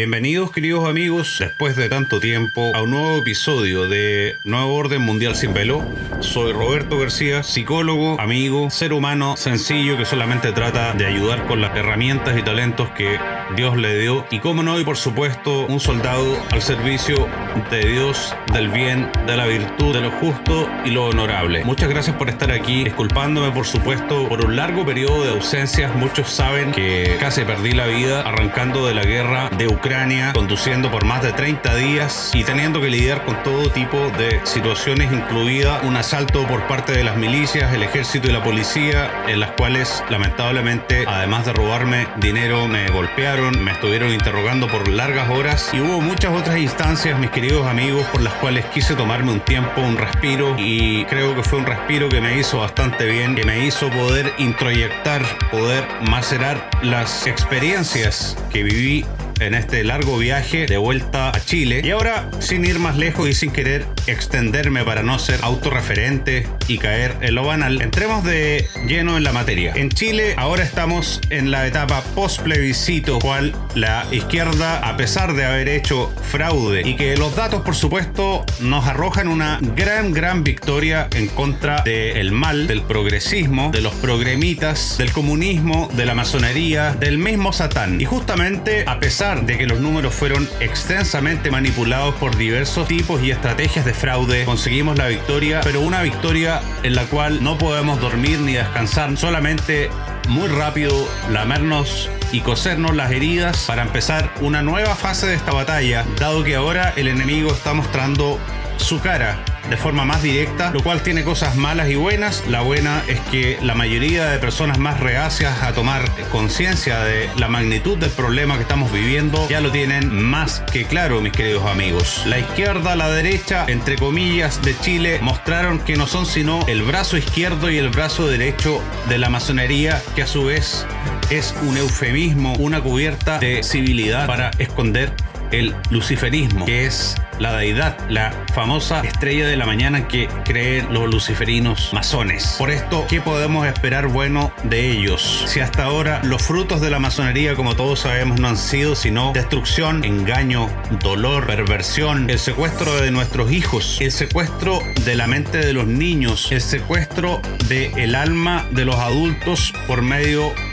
Bienvenidos 0.00 0.50
queridos 0.50 0.88
amigos, 0.88 1.36
después 1.40 1.76
de 1.76 1.90
tanto 1.90 2.20
tiempo, 2.20 2.74
a 2.74 2.80
un 2.80 2.92
nuevo 2.92 3.18
episodio 3.18 3.86
de 3.86 4.38
Nuevo 4.44 4.74
Orden 4.74 5.02
Mundial 5.02 5.36
Sin 5.36 5.52
Velo. 5.52 5.86
Soy 6.20 6.54
Roberto 6.54 6.98
García, 6.98 7.42
psicólogo, 7.42 8.18
amigo, 8.18 8.70
ser 8.70 8.94
humano 8.94 9.36
sencillo 9.36 9.98
que 9.98 10.06
solamente 10.06 10.52
trata 10.52 10.94
de 10.94 11.04
ayudar 11.04 11.46
con 11.46 11.60
las 11.60 11.76
herramientas 11.76 12.38
y 12.38 12.42
talentos 12.42 12.88
que 12.92 13.18
Dios 13.56 13.76
le 13.76 13.98
dio. 13.98 14.24
Y 14.30 14.38
como 14.38 14.62
no, 14.62 14.80
y 14.80 14.84
por 14.84 14.96
supuesto, 14.96 15.66
un 15.66 15.80
soldado 15.80 16.34
al 16.50 16.62
servicio 16.62 17.28
de 17.70 17.84
Dios, 17.84 18.34
del 18.54 18.68
bien, 18.68 19.10
de 19.26 19.36
la 19.36 19.46
virtud, 19.46 19.92
de 19.92 20.00
lo 20.00 20.10
justo 20.12 20.66
y 20.84 20.92
lo 20.92 21.06
honorable. 21.06 21.62
Muchas 21.64 21.90
gracias 21.90 22.16
por 22.16 22.30
estar 22.30 22.50
aquí, 22.52 22.84
disculpándome 22.84 23.50
por 23.50 23.66
supuesto 23.66 24.28
por 24.30 24.46
un 24.46 24.56
largo 24.56 24.86
periodo 24.86 25.24
de 25.24 25.30
ausencias. 25.30 25.94
Muchos 25.94 26.30
saben 26.30 26.72
que 26.72 27.18
casi 27.20 27.44
perdí 27.44 27.72
la 27.72 27.86
vida 27.86 28.22
arrancando 28.22 28.86
de 28.86 28.94
la 28.94 29.02
guerra 29.02 29.50
de 29.58 29.68
Ucrania, 29.68 29.89
conduciendo 30.32 30.88
por 30.88 31.04
más 31.04 31.20
de 31.20 31.32
30 31.32 31.74
días 31.74 32.30
y 32.32 32.44
teniendo 32.44 32.80
que 32.80 32.88
lidiar 32.88 33.24
con 33.24 33.42
todo 33.42 33.70
tipo 33.70 33.98
de 34.16 34.40
situaciones, 34.44 35.12
incluida 35.12 35.80
un 35.82 35.96
asalto 35.96 36.46
por 36.46 36.68
parte 36.68 36.92
de 36.92 37.02
las 37.02 37.16
milicias, 37.16 37.74
el 37.74 37.82
ejército 37.82 38.28
y 38.28 38.32
la 38.32 38.40
policía, 38.40 39.10
en 39.26 39.40
las 39.40 39.50
cuales 39.50 40.04
lamentablemente, 40.08 41.04
además 41.08 41.44
de 41.44 41.54
robarme 41.54 42.06
dinero, 42.18 42.68
me 42.68 42.88
golpearon, 42.88 43.64
me 43.64 43.72
estuvieron 43.72 44.12
interrogando 44.12 44.68
por 44.68 44.86
largas 44.86 45.28
horas 45.28 45.70
y 45.72 45.80
hubo 45.80 46.00
muchas 46.00 46.32
otras 46.36 46.58
instancias, 46.58 47.18
mis 47.18 47.30
queridos 47.30 47.66
amigos, 47.66 48.06
por 48.12 48.22
las 48.22 48.34
cuales 48.34 48.66
quise 48.66 48.94
tomarme 48.94 49.32
un 49.32 49.40
tiempo, 49.40 49.80
un 49.80 49.96
respiro 49.96 50.54
y 50.56 51.04
creo 51.06 51.34
que 51.34 51.42
fue 51.42 51.58
un 51.58 51.66
respiro 51.66 52.08
que 52.08 52.20
me 52.20 52.38
hizo 52.38 52.60
bastante 52.60 53.06
bien, 53.06 53.34
que 53.34 53.44
me 53.44 53.66
hizo 53.66 53.90
poder 53.90 54.32
introyectar, 54.38 55.24
poder 55.50 55.84
macerar 56.02 56.70
las 56.80 57.26
experiencias 57.26 58.36
que 58.52 58.62
viví 58.62 59.04
en 59.40 59.54
este 59.54 59.84
largo 59.84 60.18
viaje 60.18 60.66
de 60.66 60.76
vuelta 60.76 61.30
a 61.30 61.44
Chile. 61.44 61.80
Y 61.84 61.90
ahora, 61.90 62.30
sin 62.38 62.64
ir 62.64 62.78
más 62.78 62.96
lejos 62.96 63.28
y 63.28 63.34
sin 63.34 63.50
querer 63.50 63.86
extenderme 64.06 64.84
para 64.84 65.02
no 65.02 65.18
ser 65.18 65.40
autorreferente 65.42 66.46
y 66.68 66.78
caer 66.78 67.16
en 67.20 67.34
lo 67.34 67.44
banal, 67.44 67.80
entremos 67.80 68.24
de 68.24 68.66
lleno 68.86 69.16
en 69.16 69.24
la 69.24 69.32
materia. 69.32 69.72
En 69.74 69.90
Chile 69.90 70.34
ahora 70.36 70.62
estamos 70.62 71.20
en 71.30 71.50
la 71.50 71.66
etapa 71.66 72.02
post 72.14 72.40
plebiscito, 72.40 73.18
cual 73.18 73.54
la 73.74 74.06
izquierda, 74.10 74.78
a 74.88 74.96
pesar 74.96 75.34
de 75.34 75.44
haber 75.44 75.68
hecho 75.68 76.12
fraude 76.22 76.82
y 76.84 76.96
que 76.96 77.16
los 77.16 77.34
datos, 77.36 77.62
por 77.62 77.74
supuesto, 77.74 78.44
nos 78.60 78.86
arrojan 78.86 79.28
una 79.28 79.58
gran, 79.60 80.12
gran 80.12 80.44
victoria 80.44 81.08
en 81.12 81.28
contra 81.28 81.82
del 81.82 82.32
mal, 82.32 82.66
del 82.66 82.82
progresismo, 82.82 83.70
de 83.70 83.80
los 83.80 83.94
progremitas, 83.94 84.98
del 84.98 85.12
comunismo, 85.12 85.88
de 85.94 86.06
la 86.06 86.14
masonería, 86.14 86.92
del 86.92 87.18
mismo 87.18 87.52
Satán. 87.52 88.00
Y 88.00 88.04
justamente, 88.04 88.84
a 88.86 89.00
pesar 89.00 89.29
de 89.38 89.56
que 89.56 89.66
los 89.66 89.78
números 89.78 90.12
fueron 90.12 90.48
extensamente 90.58 91.52
manipulados 91.52 92.16
por 92.16 92.36
diversos 92.36 92.88
tipos 92.88 93.22
y 93.22 93.30
estrategias 93.30 93.84
de 93.84 93.94
fraude, 93.94 94.44
conseguimos 94.44 94.98
la 94.98 95.06
victoria, 95.06 95.60
pero 95.62 95.80
una 95.80 96.02
victoria 96.02 96.60
en 96.82 96.96
la 96.96 97.04
cual 97.04 97.40
no 97.40 97.56
podemos 97.56 98.00
dormir 98.00 98.40
ni 98.40 98.54
descansar, 98.54 99.16
solamente 99.16 99.88
muy 100.28 100.48
rápido 100.48 101.08
lamernos 101.30 102.10
y 102.32 102.40
cosernos 102.40 102.96
las 102.96 103.12
heridas 103.12 103.66
para 103.68 103.82
empezar 103.82 104.34
una 104.40 104.62
nueva 104.62 104.96
fase 104.96 105.28
de 105.28 105.34
esta 105.34 105.52
batalla, 105.52 106.04
dado 106.18 106.42
que 106.42 106.56
ahora 106.56 106.92
el 106.96 107.06
enemigo 107.06 107.52
está 107.52 107.72
mostrando 107.72 108.36
su 108.78 109.00
cara 109.00 109.38
de 109.68 109.76
forma 109.76 110.04
más 110.04 110.22
directa, 110.22 110.70
lo 110.72 110.82
cual 110.82 111.02
tiene 111.02 111.24
cosas 111.24 111.56
malas 111.56 111.88
y 111.88 111.94
buenas. 111.94 112.44
La 112.48 112.60
buena 112.60 113.02
es 113.08 113.20
que 113.30 113.58
la 113.62 113.74
mayoría 113.74 114.26
de 114.26 114.38
personas 114.38 114.78
más 114.78 115.00
reacias 115.00 115.62
a 115.62 115.72
tomar 115.72 116.08
conciencia 116.30 117.00
de 117.00 117.28
la 117.36 117.48
magnitud 117.48 117.98
del 117.98 118.10
problema 118.10 118.56
que 118.56 118.62
estamos 118.62 118.92
viviendo 118.92 119.48
ya 119.48 119.60
lo 119.60 119.70
tienen 119.70 120.22
más 120.22 120.60
que 120.72 120.84
claro, 120.84 121.20
mis 121.20 121.32
queridos 121.32 121.66
amigos. 121.66 122.22
La 122.26 122.38
izquierda, 122.38 122.96
la 122.96 123.10
derecha, 123.10 123.64
entre 123.68 123.96
comillas, 123.96 124.62
de 124.62 124.78
Chile 124.78 125.18
mostraron 125.22 125.78
que 125.78 125.96
no 125.96 126.06
son 126.06 126.26
sino 126.26 126.66
el 126.66 126.82
brazo 126.82 127.16
izquierdo 127.16 127.70
y 127.70 127.78
el 127.78 127.88
brazo 127.88 128.26
derecho 128.26 128.82
de 129.08 129.18
la 129.18 129.28
masonería, 129.30 130.02
que 130.14 130.22
a 130.22 130.26
su 130.26 130.44
vez 130.44 130.86
es 131.30 131.54
un 131.62 131.76
eufemismo, 131.76 132.54
una 132.54 132.80
cubierta 132.80 133.38
de 133.38 133.62
civilidad 133.62 134.26
para 134.26 134.50
esconder 134.58 135.12
el 135.52 135.74
luciferismo, 135.90 136.64
que 136.64 136.86
es 136.86 137.16
la 137.40 137.56
deidad, 137.56 137.96
la 138.08 138.32
famosa 138.54 139.00
estrella 139.00 139.46
de 139.46 139.56
la 139.56 139.66
mañana 139.66 140.06
que 140.06 140.28
creen 140.44 140.92
los 140.92 141.10
luciferinos 141.10 141.90
masones. 141.92 142.54
Por 142.58 142.70
esto, 142.70 143.06
¿qué 143.08 143.20
podemos 143.20 143.66
esperar 143.66 144.06
bueno 144.08 144.52
de 144.62 144.90
ellos? 144.90 145.44
Si 145.48 145.58
hasta 145.58 145.84
ahora 145.84 146.20
los 146.22 146.42
frutos 146.42 146.80
de 146.80 146.90
la 146.90 146.98
masonería, 147.00 147.56
como 147.56 147.74
todos 147.74 148.00
sabemos, 148.00 148.38
no 148.38 148.48
han 148.48 148.58
sido 148.58 148.94
sino 148.94 149.32
destrucción, 149.32 150.04
engaño, 150.04 150.68
dolor, 151.02 151.46
perversión, 151.46 152.28
el 152.28 152.38
secuestro 152.38 153.00
de 153.00 153.10
nuestros 153.10 153.50
hijos, 153.50 153.98
el 154.00 154.12
secuestro 154.12 154.80
de 155.04 155.14
la 155.16 155.26
mente 155.26 155.58
de 155.58 155.72
los 155.72 155.86
niños, 155.86 156.52
el 156.52 156.60
secuestro 156.60 157.40
del 157.68 157.98
el 157.98 158.14
alma 158.14 158.66
de 158.70 158.84
los 158.84 158.96
adultos 158.96 159.72
por 159.86 160.02
medio 160.02 160.52
de 160.54 160.69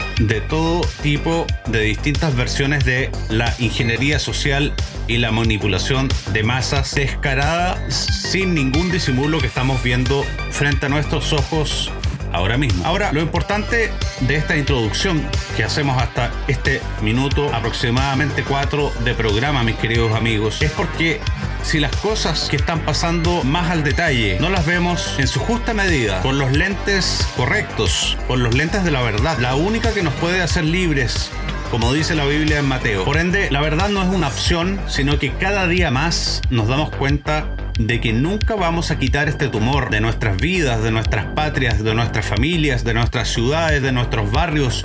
todo 0.48 0.82
tipo 1.04 1.46
de 1.68 1.82
distintas 1.82 2.36
versiones 2.36 2.84
de 2.86 3.12
la 3.30 3.54
ingeniería 3.60 4.20
social 4.20 4.74
y 5.08 5.18
la 5.18 5.32
manipulación 5.32 6.10
de 6.34 6.44
masas 6.44 6.96
descarada 6.96 7.90
sin 7.90 8.56
ningún 8.56 8.92
disimulo 8.92 9.40
que 9.40 9.48
estamos 9.48 9.82
viendo 9.84 10.24
frente 10.52 10.88
a 10.88 10.90
nuestros 10.90 11.34
ojos 11.34 11.92
ahora 12.34 12.58
mismo. 12.58 12.86
Ahora, 12.86 13.12
lo 13.14 13.22
importante 13.22 13.92
de 14.22 14.36
esta 14.36 14.58
introducción 14.58 15.24
que 15.56 15.64
hacemos 15.64 16.02
hasta 16.02 16.32
este 16.48 16.82
minuto, 17.02 17.54
aproximadamente 17.54 18.44
4 18.44 18.92
de 19.04 19.14
programa, 19.14 19.64
mis 19.64 19.76
queridos 19.76 20.14
amigos, 20.14 20.62
es 20.62 20.72
porque 20.72 21.20
si 21.64 21.80
las 21.80 21.96
cosas 21.98 22.48
que 22.50 22.56
están 22.56 22.80
pasando 22.82 23.44
más 23.44 23.70
al 23.70 23.84
detalle 23.84 24.38
no 24.40 24.50
las 24.50 24.66
vemos 24.66 25.16
en 25.18 25.28
su 25.28 25.40
justa 25.40 25.74
medida, 25.74 26.22
con 26.22 26.38
los 26.38 26.52
lentes 26.52 27.28
correctos, 27.36 28.18
con 28.28 28.44
los 28.44 28.56
lentes 28.56 28.84
de 28.84 28.92
la 28.92 29.02
verdad, 29.02 29.38
la 29.40 29.56
única 29.56 29.94
que 29.94 30.04
nos 30.04 30.14
puede 30.16 30.42
hacer 30.42 30.64
libres 30.64 31.32
como 31.72 31.94
dice 31.94 32.16
la 32.16 32.26
Biblia 32.26 32.60
en 32.60 32.66
Mateo. 32.66 33.04
Por 33.04 33.18
ende, 33.18 33.50
la 33.52 33.60
verdad 33.60 33.90
no 33.90 34.02
es 34.02 34.08
una 34.08 34.28
opción, 34.28 34.80
sino 34.88 35.20
que 35.20 35.34
cada 35.34 35.68
día 35.68 35.92
más 35.92 36.42
nos 36.50 36.70
damos 36.70 36.92
cuenta 36.92 37.46
de 37.78 38.02
que 38.02 38.14
nunca 38.14 38.56
vamos 38.56 38.90
a 38.90 38.98
quitar 38.98 39.28
este 39.28 39.50
tumor 39.50 39.90
de 39.90 40.02
nuestras 40.02 40.38
vidas, 40.38 40.82
de 40.82 40.92
nuestras 40.92 41.26
patrias, 41.26 41.84
de 41.84 41.94
nuestras 41.94 42.26
familias, 42.26 42.84
de 42.84 42.94
nuestras 42.94 43.28
ciudades, 43.28 43.82
de 43.82 43.92
nuestros 43.92 44.32
barrios, 44.32 44.84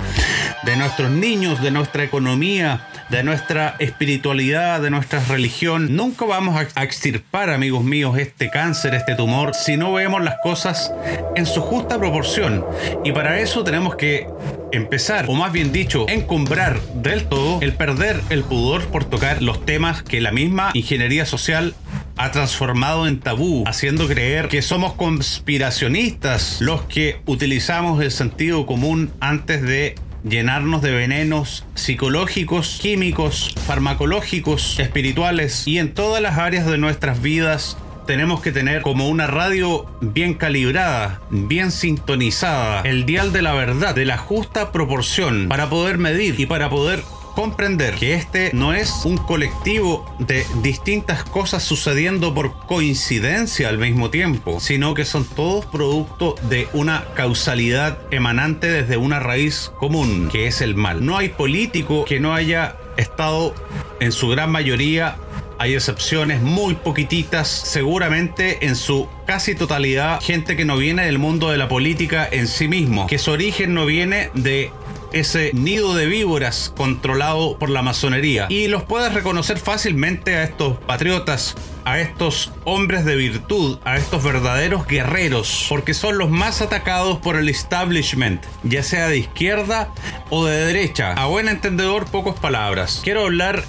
de 0.63 0.75
nuestros 0.75 1.09
niños, 1.09 1.61
de 1.61 1.71
nuestra 1.71 2.03
economía, 2.03 2.81
de 3.13 3.21
nuestra 3.21 3.75
espiritualidad, 3.77 4.81
de 4.81 4.89
nuestra 4.89 5.23
religión. 5.25 5.95
Nunca 5.95 6.25
vamos 6.25 6.59
a 6.73 6.83
extirpar, 6.83 7.51
amigos 7.51 7.83
míos, 7.83 8.17
este 8.17 8.49
cáncer, 8.49 8.95
este 8.95 9.13
tumor, 9.13 9.53
si 9.53 9.77
no 9.77 9.93
vemos 9.93 10.23
las 10.23 10.37
cosas 10.41 10.91
en 11.35 11.45
su 11.45 11.61
justa 11.61 11.99
proporción. 11.99 12.65
Y 13.03 13.11
para 13.11 13.39
eso 13.39 13.63
tenemos 13.63 13.97
que 13.97 14.25
empezar, 14.71 15.27
o 15.27 15.33
más 15.33 15.51
bien 15.51 15.71
dicho, 15.71 16.07
encumbrar 16.09 16.81
del 16.95 17.25
todo 17.25 17.61
el 17.61 17.73
perder 17.73 18.19
el 18.31 18.43
pudor 18.43 18.83
por 18.87 19.05
tocar 19.05 19.43
los 19.43 19.63
temas 19.63 20.01
que 20.01 20.19
la 20.19 20.31
misma 20.31 20.71
ingeniería 20.73 21.27
social 21.27 21.75
ha 22.15 22.31
transformado 22.31 23.07
en 23.07 23.19
tabú, 23.19 23.63
haciendo 23.67 24.07
creer 24.07 24.47
que 24.47 24.61
somos 24.61 24.93
conspiracionistas 24.93 26.61
los 26.61 26.83
que 26.83 27.19
utilizamos 27.25 28.01
el 28.01 28.11
sentido 28.11 28.65
común 28.65 29.11
antes 29.19 29.61
de 29.61 29.95
llenarnos 30.23 30.81
de 30.81 30.91
venenos 30.91 31.65
psicológicos, 31.75 32.79
químicos, 32.81 33.53
farmacológicos, 33.65 34.79
espirituales 34.79 35.67
y 35.67 35.79
en 35.79 35.93
todas 35.93 36.21
las 36.21 36.37
áreas 36.37 36.65
de 36.65 36.77
nuestras 36.77 37.21
vidas 37.21 37.77
tenemos 38.05 38.41
que 38.41 38.51
tener 38.51 38.81
como 38.81 39.07
una 39.07 39.27
radio 39.27 39.85
bien 40.01 40.33
calibrada, 40.33 41.21
bien 41.29 41.71
sintonizada, 41.71 42.81
el 42.81 43.05
dial 43.05 43.31
de 43.31 43.41
la 43.41 43.53
verdad, 43.53 43.95
de 43.95 44.05
la 44.05 44.17
justa 44.17 44.71
proporción, 44.71 45.47
para 45.47 45.69
poder 45.69 45.97
medir 45.97 46.37
y 46.37 46.45
para 46.45 46.69
poder 46.69 47.01
comprender 47.35 47.95
que 47.95 48.15
este 48.15 48.51
no 48.53 48.73
es 48.73 49.01
un 49.05 49.17
colectivo 49.17 50.05
de 50.19 50.45
distintas 50.61 51.23
cosas 51.23 51.63
sucediendo 51.63 52.33
por 52.33 52.53
coincidencia 52.65 53.69
al 53.69 53.77
mismo 53.77 54.09
tiempo, 54.09 54.59
sino 54.59 54.93
que 54.93 55.05
son 55.05 55.25
todos 55.25 55.65
producto 55.65 56.35
de 56.49 56.67
una 56.73 57.05
causalidad 57.15 57.99
emanante 58.11 58.67
desde 58.67 58.97
una 58.97 59.19
raíz 59.19 59.71
común, 59.77 60.29
que 60.31 60.47
es 60.47 60.61
el 60.61 60.75
mal. 60.75 61.05
No 61.05 61.17
hay 61.17 61.29
político 61.29 62.05
que 62.05 62.19
no 62.19 62.33
haya 62.33 62.77
estado 62.97 63.53
en 63.99 64.11
su 64.11 64.29
gran 64.29 64.51
mayoría 64.51 65.17
hay 65.63 65.75
excepciones 65.75 66.41
muy 66.41 66.75
poquititas, 66.75 67.47
seguramente 67.47 68.65
en 68.65 68.75
su 68.75 69.07
casi 69.25 69.55
totalidad, 69.55 70.19
gente 70.21 70.57
que 70.57 70.65
no 70.65 70.75
viene 70.75 71.05
del 71.05 71.19
mundo 71.19 71.49
de 71.51 71.57
la 71.57 71.69
política 71.69 72.27
en 72.29 72.47
sí 72.47 72.67
mismo, 72.67 73.07
que 73.07 73.17
su 73.17 73.31
origen 73.31 73.73
no 73.73 73.85
viene 73.85 74.29
de 74.33 74.71
ese 75.13 75.51
nido 75.53 75.95
de 75.95 76.07
víboras 76.07 76.73
controlado 76.75 77.57
por 77.57 77.69
la 77.69 77.81
masonería. 77.81 78.47
Y 78.49 78.67
los 78.67 78.83
puedes 78.83 79.13
reconocer 79.13 79.57
fácilmente 79.57 80.35
a 80.35 80.43
estos 80.43 80.77
patriotas, 80.79 81.55
a 81.85 81.99
estos 81.99 82.51
hombres 82.65 83.05
de 83.05 83.15
virtud, 83.15 83.79
a 83.85 83.97
estos 83.97 84.23
verdaderos 84.23 84.87
guerreros, 84.87 85.67
porque 85.69 85.93
son 85.93 86.17
los 86.17 86.29
más 86.29 86.61
atacados 86.61 87.19
por 87.19 87.35
el 87.35 87.49
establishment, 87.49 88.43
ya 88.63 88.83
sea 88.83 89.07
de 89.07 89.17
izquierda 89.17 89.89
o 90.29 90.45
de 90.45 90.65
derecha. 90.65 91.13
A 91.13 91.27
buen 91.27 91.47
entendedor, 91.47 92.05
pocas 92.05 92.39
palabras. 92.39 93.01
Quiero 93.03 93.21
hablar 93.21 93.63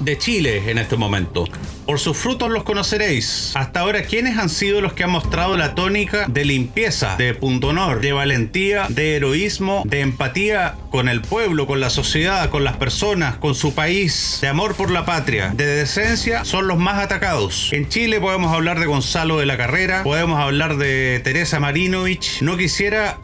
de 0.00 0.18
Chile 0.18 0.70
en 0.70 0.78
este 0.78 0.96
momento. 0.96 1.44
Por 1.86 1.98
sus 1.98 2.16
frutos 2.16 2.50
los 2.50 2.62
conoceréis. 2.62 3.52
Hasta 3.54 3.80
ahora, 3.80 4.02
¿quiénes 4.02 4.38
han 4.38 4.48
sido 4.48 4.80
los 4.80 4.92
que 4.92 5.04
han 5.04 5.10
mostrado 5.10 5.56
la 5.56 5.74
tónica 5.74 6.26
de 6.28 6.44
limpieza, 6.44 7.16
de 7.16 7.34
punto 7.34 7.68
honor, 7.68 8.00
de 8.00 8.12
valentía, 8.12 8.86
de 8.88 9.16
heroísmo, 9.16 9.82
de 9.86 10.00
empatía 10.00 10.76
con 10.90 11.08
el 11.08 11.20
pueblo, 11.20 11.66
con 11.66 11.80
la 11.80 11.90
sociedad, 11.90 12.48
con 12.50 12.64
las 12.64 12.76
personas, 12.76 13.36
con 13.36 13.54
su 13.54 13.74
país, 13.74 14.38
de 14.40 14.48
amor 14.48 14.76
por 14.76 14.90
la 14.90 15.04
patria, 15.04 15.52
de 15.54 15.66
decencia, 15.66 16.44
son 16.44 16.68
los 16.68 16.78
más 16.78 16.98
atacados? 17.02 17.72
En 17.72 17.88
Chile 17.88 18.20
podemos 18.20 18.52
hablar 18.52 18.78
de 18.78 18.86
Gonzalo 18.86 19.38
de 19.38 19.46
la 19.46 19.56
Carrera, 19.56 20.02
podemos 20.04 20.38
hablar 20.40 20.76
de 20.76 21.20
Teresa 21.24 21.58
Marinovich. 21.60 22.40
No 22.40 22.56
quisiera 22.56 23.18